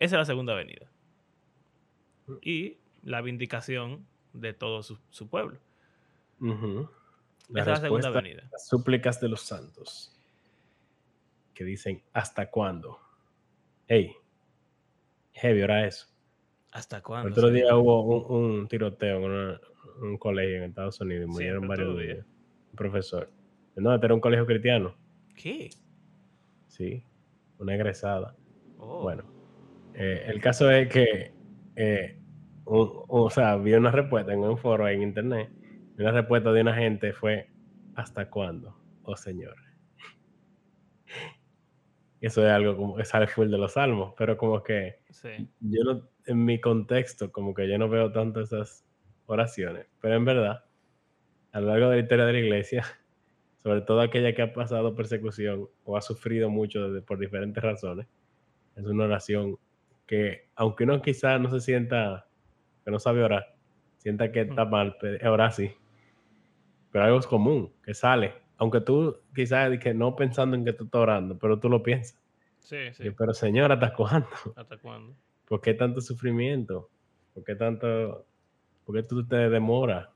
Esa 0.00 0.16
es 0.16 0.18
la 0.20 0.24
segunda 0.24 0.54
venida. 0.54 0.90
Y 2.42 2.78
la 3.02 3.20
vindicación 3.20 4.06
de 4.32 4.52
todo 4.54 4.82
su, 4.82 4.98
su 5.10 5.28
pueblo. 5.28 5.58
La 6.40 7.60
Esa 7.60 7.60
es 7.60 7.66
la 7.66 7.76
segunda 7.80 8.10
venida. 8.10 8.48
las 8.50 8.66
súplicas 8.66 9.20
de 9.20 9.28
los 9.28 9.42
santos. 9.42 10.10
Que 11.54 11.64
dicen, 11.64 12.02
¿hasta 12.12 12.50
cuándo? 12.50 12.98
Hey, 13.86 14.16
heavy, 15.34 15.60
ahora 15.60 15.86
eso. 15.86 16.08
¿Hasta 16.72 16.96
El 16.96 17.02
cuándo? 17.02 17.30
otro 17.30 17.48
señor? 17.48 17.54
día 17.54 17.76
hubo 17.76 18.02
un, 18.34 18.60
un 18.60 18.68
tiroteo 18.68 19.18
en 19.18 19.24
una- 19.24 19.60
un 20.00 20.16
colegio 20.18 20.56
en 20.56 20.62
Estados 20.64 21.00
Unidos 21.00 21.26
y 21.28 21.30
murieron 21.30 21.68
varios 21.68 21.88
todo 21.90 21.98
día. 21.98 22.14
niños. 22.14 22.26
Un 22.72 22.76
profesor. 22.76 23.30
No, 23.76 23.94
este 23.94 24.06
era 24.06 24.14
un 24.14 24.20
colegio 24.20 24.46
cristiano. 24.46 24.94
¿Qué? 25.34 25.70
Sí, 26.68 27.02
una 27.58 27.74
egresada. 27.74 28.34
Oh. 28.78 29.02
Bueno, 29.02 29.24
eh, 29.94 30.24
el 30.26 30.40
caso 30.40 30.70
es 30.70 30.88
que, 30.88 31.32
eh, 31.76 32.18
un- 32.66 33.02
o 33.08 33.30
sea, 33.30 33.56
vi 33.56 33.74
una 33.74 33.90
respuesta 33.90 34.32
en 34.32 34.40
un 34.40 34.56
foro 34.58 34.88
en 34.88 35.02
internet. 35.02 35.50
y 35.96 36.02
Una 36.02 36.12
respuesta 36.12 36.52
de 36.52 36.60
una 36.60 36.74
gente 36.74 37.12
fue: 37.12 37.48
¿Hasta 37.94 38.28
cuándo? 38.30 38.76
Oh 39.04 39.16
Señor. 39.16 39.56
Eso 42.20 42.44
es 42.46 42.50
algo 42.50 42.76
como 42.76 42.96
que 42.96 43.04
sale 43.04 43.26
full 43.26 43.50
de 43.50 43.58
los 43.58 43.72
salmos, 43.74 44.14
pero 44.16 44.36
como 44.36 44.62
que 44.62 45.00
Sí. 45.10 45.48
yo 45.60 45.84
no, 45.84 46.08
en 46.26 46.44
mi 46.44 46.60
contexto, 46.60 47.30
como 47.30 47.52
que 47.54 47.68
yo 47.68 47.76
no 47.78 47.88
veo 47.88 48.10
tanto 48.12 48.40
esas 48.40 48.84
oraciones, 49.26 49.86
pero 50.00 50.14
en 50.14 50.24
verdad, 50.24 50.64
a 51.52 51.60
lo 51.60 51.68
largo 51.68 51.90
de 51.90 51.96
la 51.96 52.02
historia 52.02 52.24
de 52.24 52.32
la 52.32 52.38
iglesia, 52.38 52.82
sobre 53.64 53.80
todo 53.80 54.02
aquella 54.02 54.34
que 54.34 54.42
ha 54.42 54.52
pasado 54.52 54.94
persecución 54.94 55.68
o 55.84 55.96
ha 55.96 56.02
sufrido 56.02 56.50
mucho 56.50 56.92
de- 56.92 57.00
por 57.00 57.18
diferentes 57.18 57.64
razones, 57.64 58.06
es 58.76 58.84
una 58.84 59.04
oración 59.04 59.56
que, 60.06 60.48
aunque 60.54 60.84
uno 60.84 61.00
quizás 61.00 61.40
no 61.40 61.50
se 61.50 61.60
sienta, 61.60 62.26
que 62.84 62.90
no 62.90 62.98
sabe 62.98 63.24
orar, 63.24 63.56
sienta 63.96 64.30
que 64.30 64.42
está 64.42 64.66
mal, 64.66 64.96
orar 65.26 65.50
sí, 65.52 65.72
pero 66.92 67.04
algo 67.04 67.18
es 67.18 67.26
común, 67.26 67.72
que 67.82 67.94
sale, 67.94 68.34
aunque 68.58 68.82
tú 68.82 69.16
quizás 69.34 69.78
que 69.78 69.94
no 69.94 70.14
pensando 70.14 70.56
en 70.56 70.64
que 70.66 70.74
tú 70.74 70.84
estás 70.84 71.00
orando, 71.00 71.38
pero 71.38 71.58
tú 71.58 71.70
lo 71.70 71.82
piensas. 71.82 72.20
Sí, 72.60 72.92
sí. 72.92 73.10
Pero 73.16 73.32
Señor, 73.32 73.72
¿hasta 73.72 73.94
cuándo? 73.94 74.28
¿Hasta 74.56 74.76
cuándo? 74.76 75.16
¿Por 75.48 75.62
qué 75.62 75.72
tanto 75.72 76.02
sufrimiento? 76.02 76.90
¿Por 77.32 77.44
qué 77.44 77.54
tanto, 77.54 78.26
por 78.84 78.94
qué 78.94 79.02
tú 79.02 79.26
te 79.26 79.36
demoras? 79.48 80.08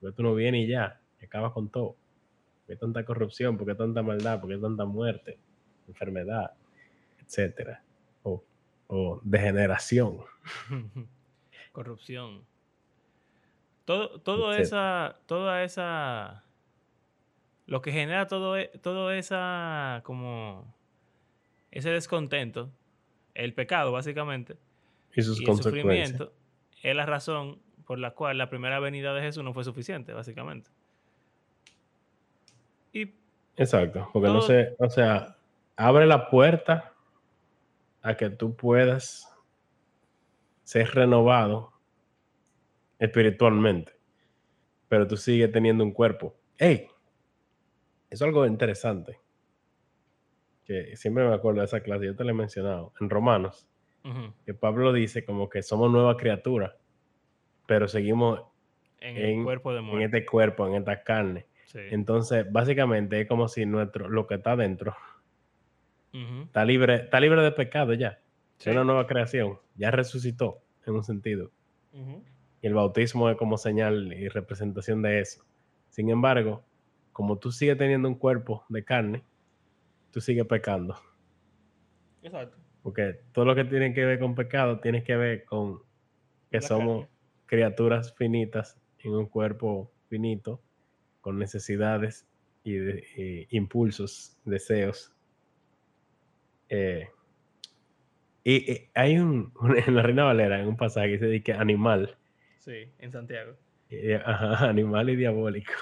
¿Por 0.00 0.10
qué 0.10 0.16
tú 0.16 0.22
no 0.22 0.34
vienes 0.36 0.66
y 0.66 0.68
ya? 0.68 1.00
Y 1.20 1.24
acabas 1.24 1.52
con 1.52 1.68
todo. 1.68 1.96
¿Por 2.72 2.78
qué 2.78 2.86
tanta 2.86 3.04
corrupción? 3.04 3.58
¿Por 3.58 3.66
qué 3.66 3.74
tanta 3.74 4.02
maldad? 4.02 4.40
¿Por 4.40 4.48
qué 4.48 4.56
tanta 4.56 4.86
muerte? 4.86 5.38
Enfermedad, 5.88 6.52
etcétera. 7.20 7.82
O, 8.22 8.42
o 8.86 9.20
degeneración. 9.22 10.20
Corrupción. 11.72 12.46
Todo, 13.84 14.20
todo 14.20 14.54
esa, 14.54 15.18
toda 15.26 15.64
esa, 15.64 16.44
lo 17.66 17.82
que 17.82 17.92
genera 17.92 18.26
todo, 18.26 18.56
e- 18.56 18.70
todo 18.80 19.10
esa, 19.12 20.00
como, 20.04 20.74
ese 21.72 21.90
descontento, 21.90 22.70
el 23.34 23.52
pecado 23.52 23.92
básicamente, 23.92 24.56
Y 25.14 25.20
sus 25.20 25.42
y 25.42 25.44
el 25.44 25.56
sufrimiento, 25.56 26.32
es 26.82 26.96
la 26.96 27.04
razón 27.04 27.60
por 27.84 27.98
la 27.98 28.12
cual 28.12 28.38
la 28.38 28.48
primera 28.48 28.80
venida 28.80 29.12
de 29.12 29.20
Jesús 29.20 29.44
no 29.44 29.52
fue 29.52 29.64
suficiente, 29.64 30.14
básicamente. 30.14 30.70
Y 32.92 33.14
Exacto. 33.56 34.08
Porque 34.12 34.28
no 34.28 34.40
sé, 34.40 34.74
o 34.78 34.88
sea, 34.88 35.36
abre 35.76 36.06
la 36.06 36.28
puerta 36.28 36.92
a 38.02 38.16
que 38.16 38.30
tú 38.30 38.56
puedas 38.56 39.28
ser 40.64 40.88
renovado 40.94 41.72
espiritualmente, 42.98 43.92
pero 44.88 45.06
tú 45.06 45.16
sigues 45.16 45.50
teniendo 45.52 45.84
un 45.84 45.92
cuerpo. 45.92 46.34
¡Ey! 46.58 46.88
Es 48.10 48.22
algo 48.22 48.46
interesante. 48.46 49.18
Que 50.64 50.96
siempre 50.96 51.26
me 51.26 51.34
acuerdo 51.34 51.60
de 51.60 51.66
esa 51.66 51.80
clase, 51.80 52.06
yo 52.06 52.16
te 52.16 52.24
la 52.24 52.30
he 52.30 52.34
mencionado, 52.34 52.92
en 53.00 53.10
Romanos, 53.10 53.68
que 54.44 54.54
Pablo 54.54 54.92
dice 54.92 55.24
como 55.24 55.48
que 55.48 55.62
somos 55.62 55.90
nueva 55.90 56.16
criatura, 56.16 56.76
pero 57.66 57.86
seguimos 57.86 58.42
en, 59.00 59.16
el 59.16 59.44
cuerpo 59.44 59.72
de. 59.72 59.80
En 59.80 60.02
este 60.02 60.24
cuerpo, 60.24 60.66
en 60.66 60.74
esta 60.74 61.02
carne. 61.02 61.46
Entonces, 61.74 62.50
básicamente 62.50 63.20
es 63.20 63.28
como 63.28 63.48
si 63.48 63.66
nuestro, 63.66 64.08
lo 64.08 64.26
que 64.26 64.34
está 64.34 64.56
dentro 64.56 64.94
está, 66.12 66.64
libre, 66.64 66.96
está 66.96 67.20
libre 67.20 67.42
de 67.42 67.52
pecado 67.52 67.94
ya. 67.94 68.20
Es 68.58 68.66
una 68.66 68.84
nueva 68.84 69.06
creación. 69.06 69.58
Ya 69.76 69.90
resucitó 69.90 70.62
en 70.86 70.94
un 70.94 71.02
sentido. 71.02 71.50
Y 72.60 72.66
el 72.66 72.74
bautismo 72.74 73.28
es 73.28 73.36
como 73.36 73.58
señal 73.58 74.12
y 74.12 74.28
representación 74.28 75.02
de 75.02 75.20
eso. 75.20 75.44
Sin 75.88 76.10
embargo, 76.10 76.64
como 77.12 77.38
tú 77.38 77.50
sigues 77.50 77.76
teniendo 77.76 78.08
un 78.08 78.14
cuerpo 78.14 78.64
de 78.68 78.84
carne, 78.84 79.24
tú 80.10 80.20
sigues 80.20 80.46
pecando. 80.46 80.96
Exacto. 82.22 82.56
Porque 82.82 83.20
todo 83.32 83.44
lo 83.44 83.54
que 83.54 83.64
tiene 83.64 83.92
que 83.92 84.04
ver 84.04 84.18
con 84.18 84.34
pecado 84.34 84.80
tiene 84.80 85.02
que 85.02 85.16
ver 85.16 85.44
con 85.44 85.80
que 86.50 86.60
somos 86.60 87.08
criaturas 87.46 88.14
finitas 88.14 88.80
en 88.98 89.12
un 89.12 89.26
cuerpo 89.26 89.92
finito, 90.08 90.62
con 91.22 91.38
necesidades 91.38 92.26
y, 92.64 93.56
impulsos, 93.56 94.36
deseos. 94.44 95.14
Eh, 96.68 97.08
y, 98.44 98.90
hay 98.94 99.18
un, 99.18 99.52
en 99.86 99.94
la 99.94 100.02
Reina 100.02 100.24
Valera, 100.24 100.60
en 100.60 100.68
un 100.68 100.76
pasaje 100.76 101.12
que 101.12 101.18
se 101.18 101.26
dice 101.26 101.54
animal. 101.54 102.18
Sí, 102.58 102.92
en 102.98 103.10
Santiago. 103.10 103.56
animal 104.58 105.10
y 105.10 105.16
diabólico. 105.16 105.72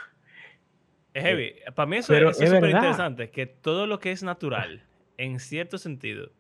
Es 1.15 1.25
heavy. 1.25 1.43
Eh, 1.45 1.73
Para 1.75 1.87
mí 1.87 1.97
eso, 1.97 2.15
es 2.15 2.37
súper 2.37 2.71
interesante, 2.71 3.31
que 3.31 3.47
todo 3.47 3.87
lo 3.87 3.99
que 3.99 4.13
es 4.13 4.23
natural, 4.23 4.85
en 5.17 5.41
cierto 5.41 5.79
sentido, 5.79 6.31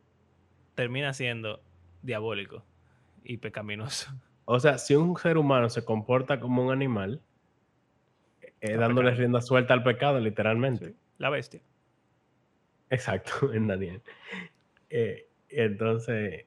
termina 0.74 1.12
siendo 1.12 1.62
diabólico 2.02 2.64
y 3.24 3.38
pecaminoso. 3.38 4.12
O 4.44 4.58
sea, 4.58 4.78
si 4.78 4.94
un 4.94 5.16
ser 5.16 5.38
humano 5.38 5.68
se 5.68 5.84
comporta 5.84 6.40
como 6.40 6.64
un 6.64 6.72
animal, 6.72 7.22
eh, 8.60 8.76
dándole 8.76 9.12
rienda 9.12 9.40
suelta 9.40 9.74
al 9.74 9.82
pecado, 9.82 10.20
literalmente. 10.20 10.94
La 11.18 11.30
bestia. 11.30 11.60
Exacto, 12.90 13.52
en 13.52 13.66
Daniel. 13.66 14.02
Eh, 14.88 15.28
entonces, 15.48 16.46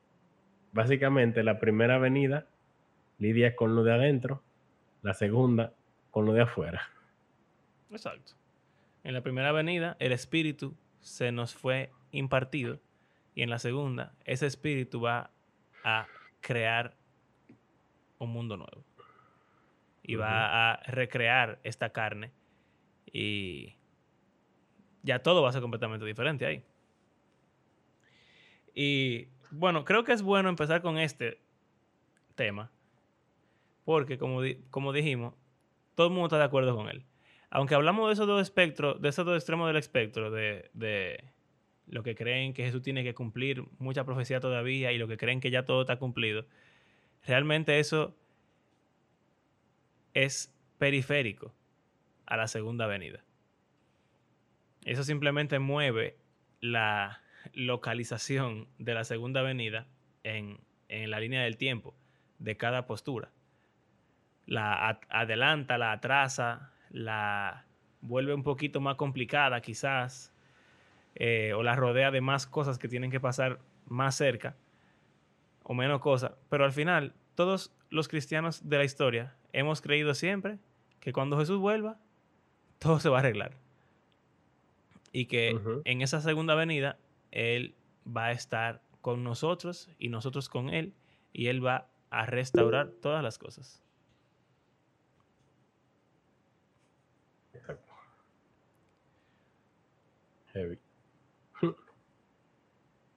básicamente, 0.71 1.43
la 1.43 1.59
primera 1.59 1.97
venida 1.97 2.47
lidia 3.17 3.55
con 3.55 3.75
lo 3.75 3.83
de 3.83 3.93
adentro, 3.93 4.43
la 5.01 5.13
segunda 5.13 5.73
con 6.11 6.25
lo 6.25 6.33
de 6.33 6.41
afuera. 6.41 6.89
Exacto. 7.89 8.33
En 9.03 9.13
la 9.13 9.21
primera 9.21 9.51
venida, 9.51 9.97
el 9.99 10.11
espíritu 10.11 10.75
se 10.99 11.31
nos 11.31 11.53
fue 11.53 11.91
impartido 12.11 12.79
y 13.35 13.41
en 13.41 13.49
la 13.49 13.59
segunda, 13.59 14.13
ese 14.25 14.45
espíritu 14.45 15.01
va 15.01 15.31
a 15.83 16.07
crear 16.39 16.95
un 18.19 18.31
mundo 18.31 18.57
nuevo. 18.57 18.83
Y 20.03 20.15
va 20.15 20.73
a 20.73 20.83
recrear 20.83 21.59
esta 21.63 21.91
carne. 21.91 22.31
Y 23.11 23.75
ya 25.01 25.19
todo 25.19 25.41
va 25.41 25.49
a 25.49 25.53
ser 25.53 25.61
completamente 25.61 26.05
diferente 26.05 26.45
ahí. 26.45 26.63
Y 28.75 29.27
bueno, 29.51 29.85
creo 29.85 30.03
que 30.03 30.13
es 30.13 30.21
bueno 30.21 30.49
empezar 30.49 30.81
con 30.81 30.97
este 30.97 31.39
tema. 32.35 32.71
Porque 33.85 34.17
como, 34.17 34.41
como 34.69 34.93
dijimos, 34.93 35.35
todo 35.95 36.07
el 36.07 36.13
mundo 36.13 36.27
está 36.27 36.37
de 36.37 36.45
acuerdo 36.45 36.75
con 36.75 36.89
él. 36.89 37.05
Aunque 37.49 37.75
hablamos 37.75 38.07
de 38.07 38.13
esos 38.13 38.27
dos 38.27 38.41
espectros, 38.41 39.01
de 39.01 39.09
esos 39.09 39.25
dos 39.25 39.35
extremos 39.37 39.67
del 39.67 39.77
espectro, 39.77 40.31
de, 40.31 40.71
de 40.73 41.23
lo 41.87 42.01
que 42.01 42.15
creen 42.15 42.53
que 42.53 42.63
Jesús 42.63 42.81
tiene 42.81 43.03
que 43.03 43.13
cumplir 43.13 43.63
mucha 43.77 44.05
profecía 44.05 44.39
todavía 44.39 44.91
y 44.91 44.97
lo 44.97 45.07
que 45.07 45.17
creen 45.17 45.39
que 45.39 45.51
ya 45.51 45.63
todo 45.63 45.81
está 45.81 45.97
cumplido, 45.97 46.45
realmente 47.25 47.79
eso 47.79 48.15
es 50.13 50.53
periférico 50.77 51.53
a 52.25 52.37
la 52.37 52.47
segunda 52.47 52.87
venida. 52.87 53.23
Eso 54.85 55.03
simplemente 55.03 55.59
mueve 55.59 56.17
la 56.59 57.21
localización 57.53 58.67
de 58.77 58.93
la 58.93 59.03
segunda 59.03 59.41
venida 59.41 59.87
en, 60.23 60.59
la 60.89 61.19
línea 61.19 61.43
del 61.43 61.57
tiempo 61.57 61.95
de 62.39 62.57
cada 62.57 62.85
postura. 62.85 63.31
La 64.45 64.99
adelanta, 65.09 65.77
la 65.77 65.93
atrasa, 65.93 66.71
la 66.91 67.65
vuelve 68.01 68.33
un 68.33 68.43
poquito 68.43 68.81
más 68.81 68.95
complicada 68.95 69.61
quizás, 69.61 70.33
eh, 71.15 71.53
o 71.55 71.63
la 71.63 71.75
rodea 71.75 72.11
de 72.11 72.21
más 72.21 72.45
cosas 72.45 72.77
que 72.77 72.87
tienen 72.87 73.09
que 73.09 73.19
pasar 73.19 73.59
más 73.87 74.15
cerca 74.15 74.55
o 75.63 75.73
menos 75.73 76.01
cosas, 76.01 76.33
pero 76.49 76.65
al 76.65 76.73
final 76.73 77.13
todos 77.35 77.73
los 77.89 78.07
cristianos 78.07 78.67
de 78.67 78.77
la 78.77 78.83
historia 78.83 79.35
hemos 79.53 79.81
creído 79.81 80.13
siempre 80.13 80.59
que 80.99 81.13
cuando 81.13 81.37
Jesús 81.37 81.59
vuelva, 81.59 81.97
todo 82.79 82.99
se 82.99 83.09
va 83.09 83.17
a 83.17 83.19
arreglar. 83.19 83.55
Y 85.11 85.27
que 85.27 85.81
en 85.85 86.01
esa 86.01 86.19
segunda 86.21 86.55
venida, 86.55 86.97
Él 87.31 87.75
va 88.05 88.25
a 88.25 88.31
estar 88.31 88.81
con 89.01 89.23
nosotros 89.23 89.89
y 89.99 90.09
nosotros 90.09 90.49
con 90.49 90.69
Él, 90.69 90.93
y 91.31 91.47
Él 91.47 91.65
va 91.65 91.87
a 92.09 92.25
restaurar 92.25 92.89
todas 92.89 93.23
las 93.23 93.37
cosas. 93.37 93.83
Heavy. 100.53 100.79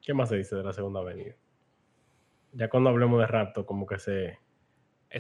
¿Qué 0.03 0.15
más 0.15 0.29
se 0.29 0.37
dice 0.37 0.57
de 0.57 0.63
la 0.63 0.73
segunda 0.73 1.03
venida? 1.03 1.35
Ya 2.53 2.69
cuando 2.69 2.91
hablemos 2.91 3.21
de 3.21 3.27
rapto, 3.27 3.67
como 3.67 3.87
que 3.87 3.99
se 3.99 4.39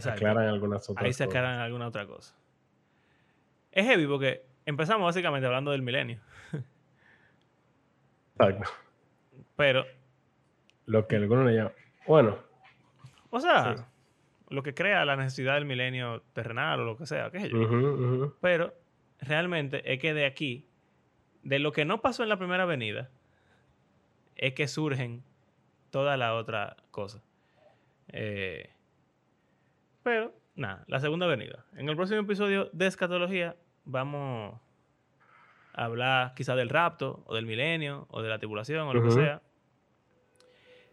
aclaran 0.04 0.48
algunas 0.48 0.88
otras 0.88 1.04
Ahí 1.04 1.12
se 1.12 1.24
aclaran 1.24 1.60
alguna 1.60 1.88
otra 1.88 2.06
cosa. 2.06 2.34
Es 3.72 3.86
heavy 3.86 4.06
porque 4.06 4.44
empezamos 4.64 5.04
básicamente 5.04 5.46
hablando 5.46 5.70
del 5.70 5.82
milenio. 5.82 6.20
Exacto. 8.38 8.70
Pero. 9.56 9.84
Lo 10.86 11.06
que 11.06 11.16
algunos 11.16 11.46
le 11.46 11.54
llaman. 11.54 11.72
Bueno. 12.06 12.38
O 13.30 13.40
sea, 13.40 13.88
lo 14.48 14.62
que 14.62 14.74
crea 14.74 15.04
la 15.04 15.16
necesidad 15.16 15.54
del 15.54 15.64
milenio 15.64 16.22
terrenal 16.32 16.80
o 16.80 16.84
lo 16.84 16.96
que 16.96 17.06
sea, 17.06 17.30
qué 17.30 17.40
sé 17.40 17.50
yo. 17.50 18.36
Pero 18.40 18.74
realmente 19.20 19.92
es 19.92 19.98
que 19.98 20.14
de 20.14 20.26
aquí, 20.26 20.68
de 21.42 21.58
lo 21.58 21.72
que 21.72 21.84
no 21.84 22.00
pasó 22.00 22.22
en 22.22 22.28
la 22.28 22.38
primera 22.38 22.62
avenida, 22.62 23.10
es 24.36 24.54
que 24.54 24.68
surgen 24.68 25.22
toda 25.90 26.16
la 26.16 26.34
otra 26.34 26.76
cosa. 26.90 27.22
Eh, 28.08 28.70
pero, 30.06 30.32
nada, 30.54 30.84
la 30.86 31.00
segunda 31.00 31.26
avenida. 31.26 31.64
En 31.76 31.88
el 31.88 31.96
próximo 31.96 32.20
episodio 32.20 32.70
de 32.72 32.86
Escatología 32.86 33.56
vamos 33.84 34.56
a 35.74 35.84
hablar 35.84 36.32
quizá 36.36 36.54
del 36.54 36.68
rapto, 36.68 37.24
o 37.26 37.34
del 37.34 37.44
milenio, 37.44 38.06
o 38.10 38.22
de 38.22 38.28
la 38.28 38.38
tribulación, 38.38 38.86
o 38.86 38.94
lo 38.94 39.02
que 39.02 39.10
sea. 39.10 39.42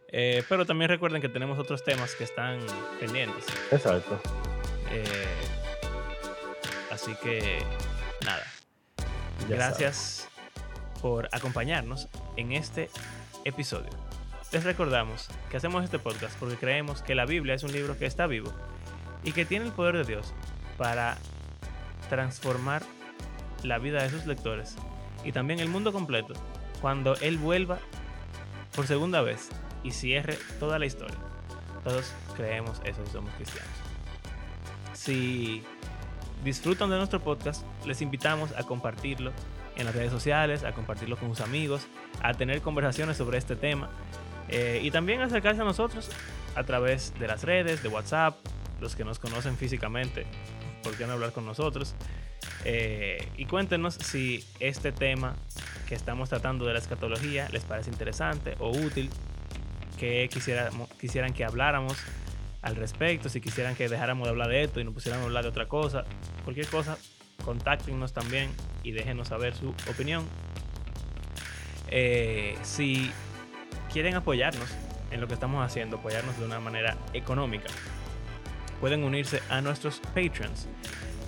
Eh, 0.08 0.42
pero 0.48 0.66
también 0.66 0.88
recuerden 0.88 1.22
que 1.22 1.28
tenemos 1.28 1.60
otros 1.60 1.84
temas 1.84 2.16
que 2.16 2.24
están 2.24 2.58
pendientes. 2.98 3.46
Exacto. 3.70 4.18
Eh, 4.90 5.04
así 6.90 7.14
que, 7.22 7.60
nada. 8.26 8.42
Gracias 9.48 10.28
por 11.00 11.28
acompañarnos 11.30 12.08
en 12.36 12.50
este 12.50 12.90
episodio. 13.44 13.90
Les 14.50 14.64
recordamos 14.64 15.28
que 15.52 15.56
hacemos 15.56 15.84
este 15.84 16.00
podcast 16.00 16.36
porque 16.40 16.56
creemos 16.56 17.00
que 17.00 17.14
la 17.14 17.26
Biblia 17.26 17.54
es 17.54 17.62
un 17.62 17.70
libro 17.70 17.96
que 17.96 18.06
está 18.06 18.26
vivo 18.26 18.52
y 19.24 19.32
que 19.32 19.44
tiene 19.44 19.64
el 19.64 19.72
poder 19.72 19.96
de 19.96 20.04
Dios 20.04 20.32
para 20.76 21.16
transformar 22.08 22.82
la 23.62 23.78
vida 23.78 24.02
de 24.02 24.10
sus 24.10 24.26
lectores 24.26 24.76
y 25.24 25.32
también 25.32 25.60
el 25.60 25.68
mundo 25.68 25.92
completo 25.92 26.34
cuando 26.80 27.16
Él 27.16 27.38
vuelva 27.38 27.78
por 28.76 28.86
segunda 28.86 29.22
vez 29.22 29.48
y 29.82 29.92
cierre 29.92 30.36
toda 30.60 30.78
la 30.78 30.86
historia. 30.86 31.16
Todos 31.82 32.12
creemos 32.36 32.80
eso 32.84 33.02
y 33.06 33.10
somos 33.10 33.32
cristianos. 33.34 33.70
Si 34.92 35.62
disfrutan 36.44 36.90
de 36.90 36.96
nuestro 36.96 37.20
podcast, 37.20 37.64
les 37.86 38.02
invitamos 38.02 38.52
a 38.52 38.64
compartirlo 38.64 39.32
en 39.76 39.86
las 39.86 39.94
redes 39.94 40.10
sociales, 40.10 40.64
a 40.64 40.72
compartirlo 40.72 41.16
con 41.16 41.28
sus 41.30 41.40
amigos, 41.40 41.86
a 42.22 42.34
tener 42.34 42.60
conversaciones 42.62 43.16
sobre 43.16 43.38
este 43.38 43.56
tema 43.56 43.90
eh, 44.48 44.80
y 44.82 44.90
también 44.90 45.20
acercarse 45.20 45.62
a 45.62 45.64
nosotros 45.64 46.10
a 46.54 46.64
través 46.64 47.12
de 47.18 47.26
las 47.26 47.42
redes, 47.42 47.82
de 47.82 47.88
WhatsApp, 47.88 48.36
los 48.80 48.96
que 48.96 49.04
nos 49.04 49.18
conocen 49.18 49.56
físicamente, 49.56 50.26
¿por 50.82 50.96
qué 50.96 51.06
no 51.06 51.14
hablar 51.14 51.32
con 51.32 51.46
nosotros? 51.46 51.94
Eh, 52.64 53.28
y 53.36 53.46
cuéntenos 53.46 53.94
si 53.94 54.44
este 54.60 54.92
tema 54.92 55.36
que 55.88 55.94
estamos 55.94 56.28
tratando 56.28 56.64
de 56.66 56.72
la 56.72 56.78
escatología 56.78 57.48
les 57.50 57.64
parece 57.64 57.90
interesante 57.90 58.56
o 58.58 58.70
útil, 58.70 59.10
que 59.98 60.28
quisieran 60.98 61.32
que 61.32 61.44
habláramos 61.44 61.96
al 62.62 62.76
respecto, 62.76 63.28
si 63.28 63.40
quisieran 63.40 63.74
que 63.74 63.88
dejáramos 63.88 64.24
de 64.26 64.30
hablar 64.30 64.48
de 64.48 64.64
esto 64.64 64.80
y 64.80 64.84
nos 64.84 64.94
pusiéramos 64.94 65.24
a 65.24 65.26
hablar 65.26 65.44
de 65.44 65.50
otra 65.50 65.66
cosa, 65.68 66.04
cualquier 66.44 66.66
cosa, 66.66 66.96
contáctenos 67.44 68.12
también 68.12 68.50
y 68.82 68.92
déjenos 68.92 69.28
saber 69.28 69.54
su 69.54 69.74
opinión. 69.90 70.24
Eh, 71.88 72.56
si 72.62 73.10
quieren 73.92 74.14
apoyarnos 74.14 74.68
en 75.10 75.20
lo 75.20 75.28
que 75.28 75.34
estamos 75.34 75.64
haciendo, 75.64 75.98
apoyarnos 75.98 76.38
de 76.38 76.44
una 76.44 76.58
manera 76.58 76.96
económica, 77.12 77.68
pueden 78.84 79.02
unirse 79.02 79.40
a 79.48 79.62
nuestros 79.62 79.98
Patreons 80.14 80.68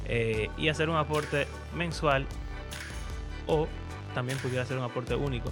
eh, 0.05 0.51
y 0.59 0.69
hacer 0.69 0.91
un 0.91 0.97
aporte 0.97 1.47
mensual 1.75 2.27
o 3.47 3.67
también 4.15 4.39
pudiera 4.41 4.63
hacer 4.63 4.77
un 4.77 4.85
aporte 4.85 5.15
único. 5.15 5.51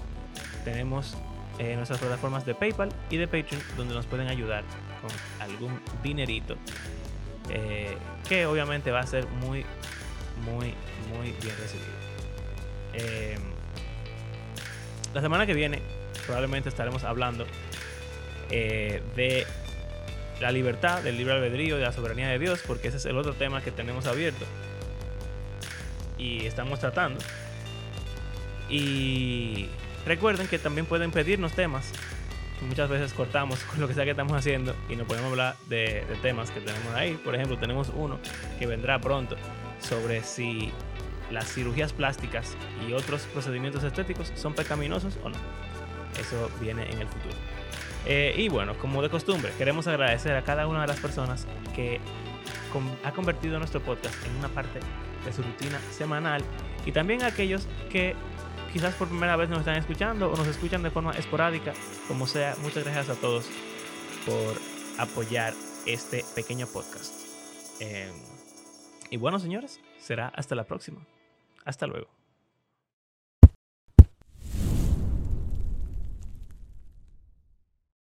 Tenemos 0.67 1.17
eh, 1.59 1.77
nuestras 1.77 2.01
plataformas 2.01 2.45
de 2.45 2.55
PayPal 2.55 2.91
y 3.09 3.17
de 3.17 3.27
Patreon 3.27 3.63
donde 3.79 3.95
nos 3.95 4.05
pueden 4.05 4.29
ayudar 4.29 4.65
con 5.01 5.11
algún 5.49 5.81
dinerito 6.03 6.57
eh, 7.49 7.97
que 8.29 8.45
obviamente 8.45 8.91
va 8.91 9.01
a 9.01 9.07
ser 9.07 9.27
muy, 9.27 9.65
muy, 10.45 10.75
muy 11.09 11.33
bien 11.41 11.57
recibido. 11.59 11.89
Eh, 12.93 13.39
la 15.15 15.23
semana 15.23 15.47
que 15.47 15.55
viene 15.55 15.81
probablemente 16.27 16.69
estaremos 16.69 17.03
hablando 17.03 17.47
de 18.51 19.47
la 20.41 20.51
libertad, 20.51 21.03
del 21.03 21.17
libre 21.17 21.35
albedrío, 21.35 21.77
de 21.77 21.83
la 21.83 21.93
soberanía 21.93 22.29
de 22.29 22.39
Dios, 22.39 22.61
porque 22.67 22.89
ese 22.89 22.97
es 22.97 23.07
el 23.07 23.17
otro 23.17 23.35
tema 23.35 23.63
que 23.63 23.71
tenemos 23.71 24.07
abierto 24.07 24.45
y 26.19 26.47
estamos 26.47 26.81
tratando. 26.81 27.21
Y 28.69 29.69
recuerden 30.07 30.49
que 30.49 30.59
también 30.59 30.87
pueden 30.87 31.11
pedirnos 31.11 31.53
temas. 31.53 31.93
Muchas 32.63 32.89
veces 32.89 33.13
cortamos 33.13 33.59
con 33.61 33.81
lo 33.81 33.89
que 33.89 33.95
sea 33.95 34.05
que 34.05 34.13
estamos 34.13 34.33
haciendo 34.33 34.75
y 34.89 34.97
no 34.97 35.05
podemos 35.05 35.31
hablar 35.31 35.57
de, 35.67 36.05
temas 36.23 36.51
que 36.51 36.61
tenemos 36.61 36.95
ahí. 36.95 37.15
Por 37.15 37.35
ejemplo, 37.35 37.59
tenemos 37.59 37.91
uno 37.95 38.19
que 38.59 38.67
vendrá 38.67 38.99
pronto 39.01 39.37
sobre 39.81 40.23
si 40.23 40.73
las 41.31 41.53
cirugías 41.53 41.93
plásticas 41.93 42.57
y 42.89 42.93
otros 42.93 43.23
procedimientos 43.23 43.83
estéticos 43.83 44.33
son 44.35 44.55
pecaminosos 44.55 45.19
o 45.23 45.29
no. 45.29 45.37
Eso 46.19 46.51
viene 46.61 46.85
en 46.91 47.01
el 47.01 47.09
futuro. 47.09 47.35
Eh, 48.07 48.35
y 48.37 48.49
bueno, 48.49 48.77
como 48.79 49.03
de 49.03 49.09
costumbre, 49.09 49.53
queremos 49.57 49.87
agradecer 49.87 50.37
a 50.37 50.43
cada 50.43 50.67
una 50.67 50.83
de 50.83 50.87
las 50.89 51.01
personas 51.01 51.47
que 51.75 52.01
ha 53.05 53.13
convertido 53.13 53.59
nuestro 53.59 53.81
podcast 53.81 54.15
en 54.27 54.37
una 54.37 54.49
parte 54.49 54.81
de 55.25 55.33
su 55.33 55.43
rutina 55.43 55.79
semanal 55.91 56.43
y 56.85 56.93
también 56.93 57.23
a 57.23 57.29
aquellos 57.29 57.67
que 57.91 58.15
quizás 58.73 58.95
por 58.95 59.09
primera 59.09 59.37
vez 59.37 59.49
nos 59.49 59.61
están 59.61 59.77
escuchando 59.77 60.31
o 60.31 60.37
nos 60.37 60.49
escuchan 60.49 60.83
de 60.83 60.91
forma 60.91 61.13
esporádica, 61.13 61.73
como 62.09 62.27
sea, 62.27 62.57
muchas 62.63 62.85
gracias 62.85 63.17
a 63.17 63.21
todos 63.21 63.47
por 64.27 64.57
apoyar 64.99 65.55
este 65.87 66.25
pequeño 66.35 66.67
podcast. 66.67 67.15
Em, 67.81 68.13
y 69.11 69.17
bueno, 69.17 69.39
señores, 69.39 69.81
será 69.99 70.29
hasta 70.29 70.55
la 70.55 70.65
próxima. 70.65 71.07
Hasta 71.65 71.87
luego. 71.87 72.24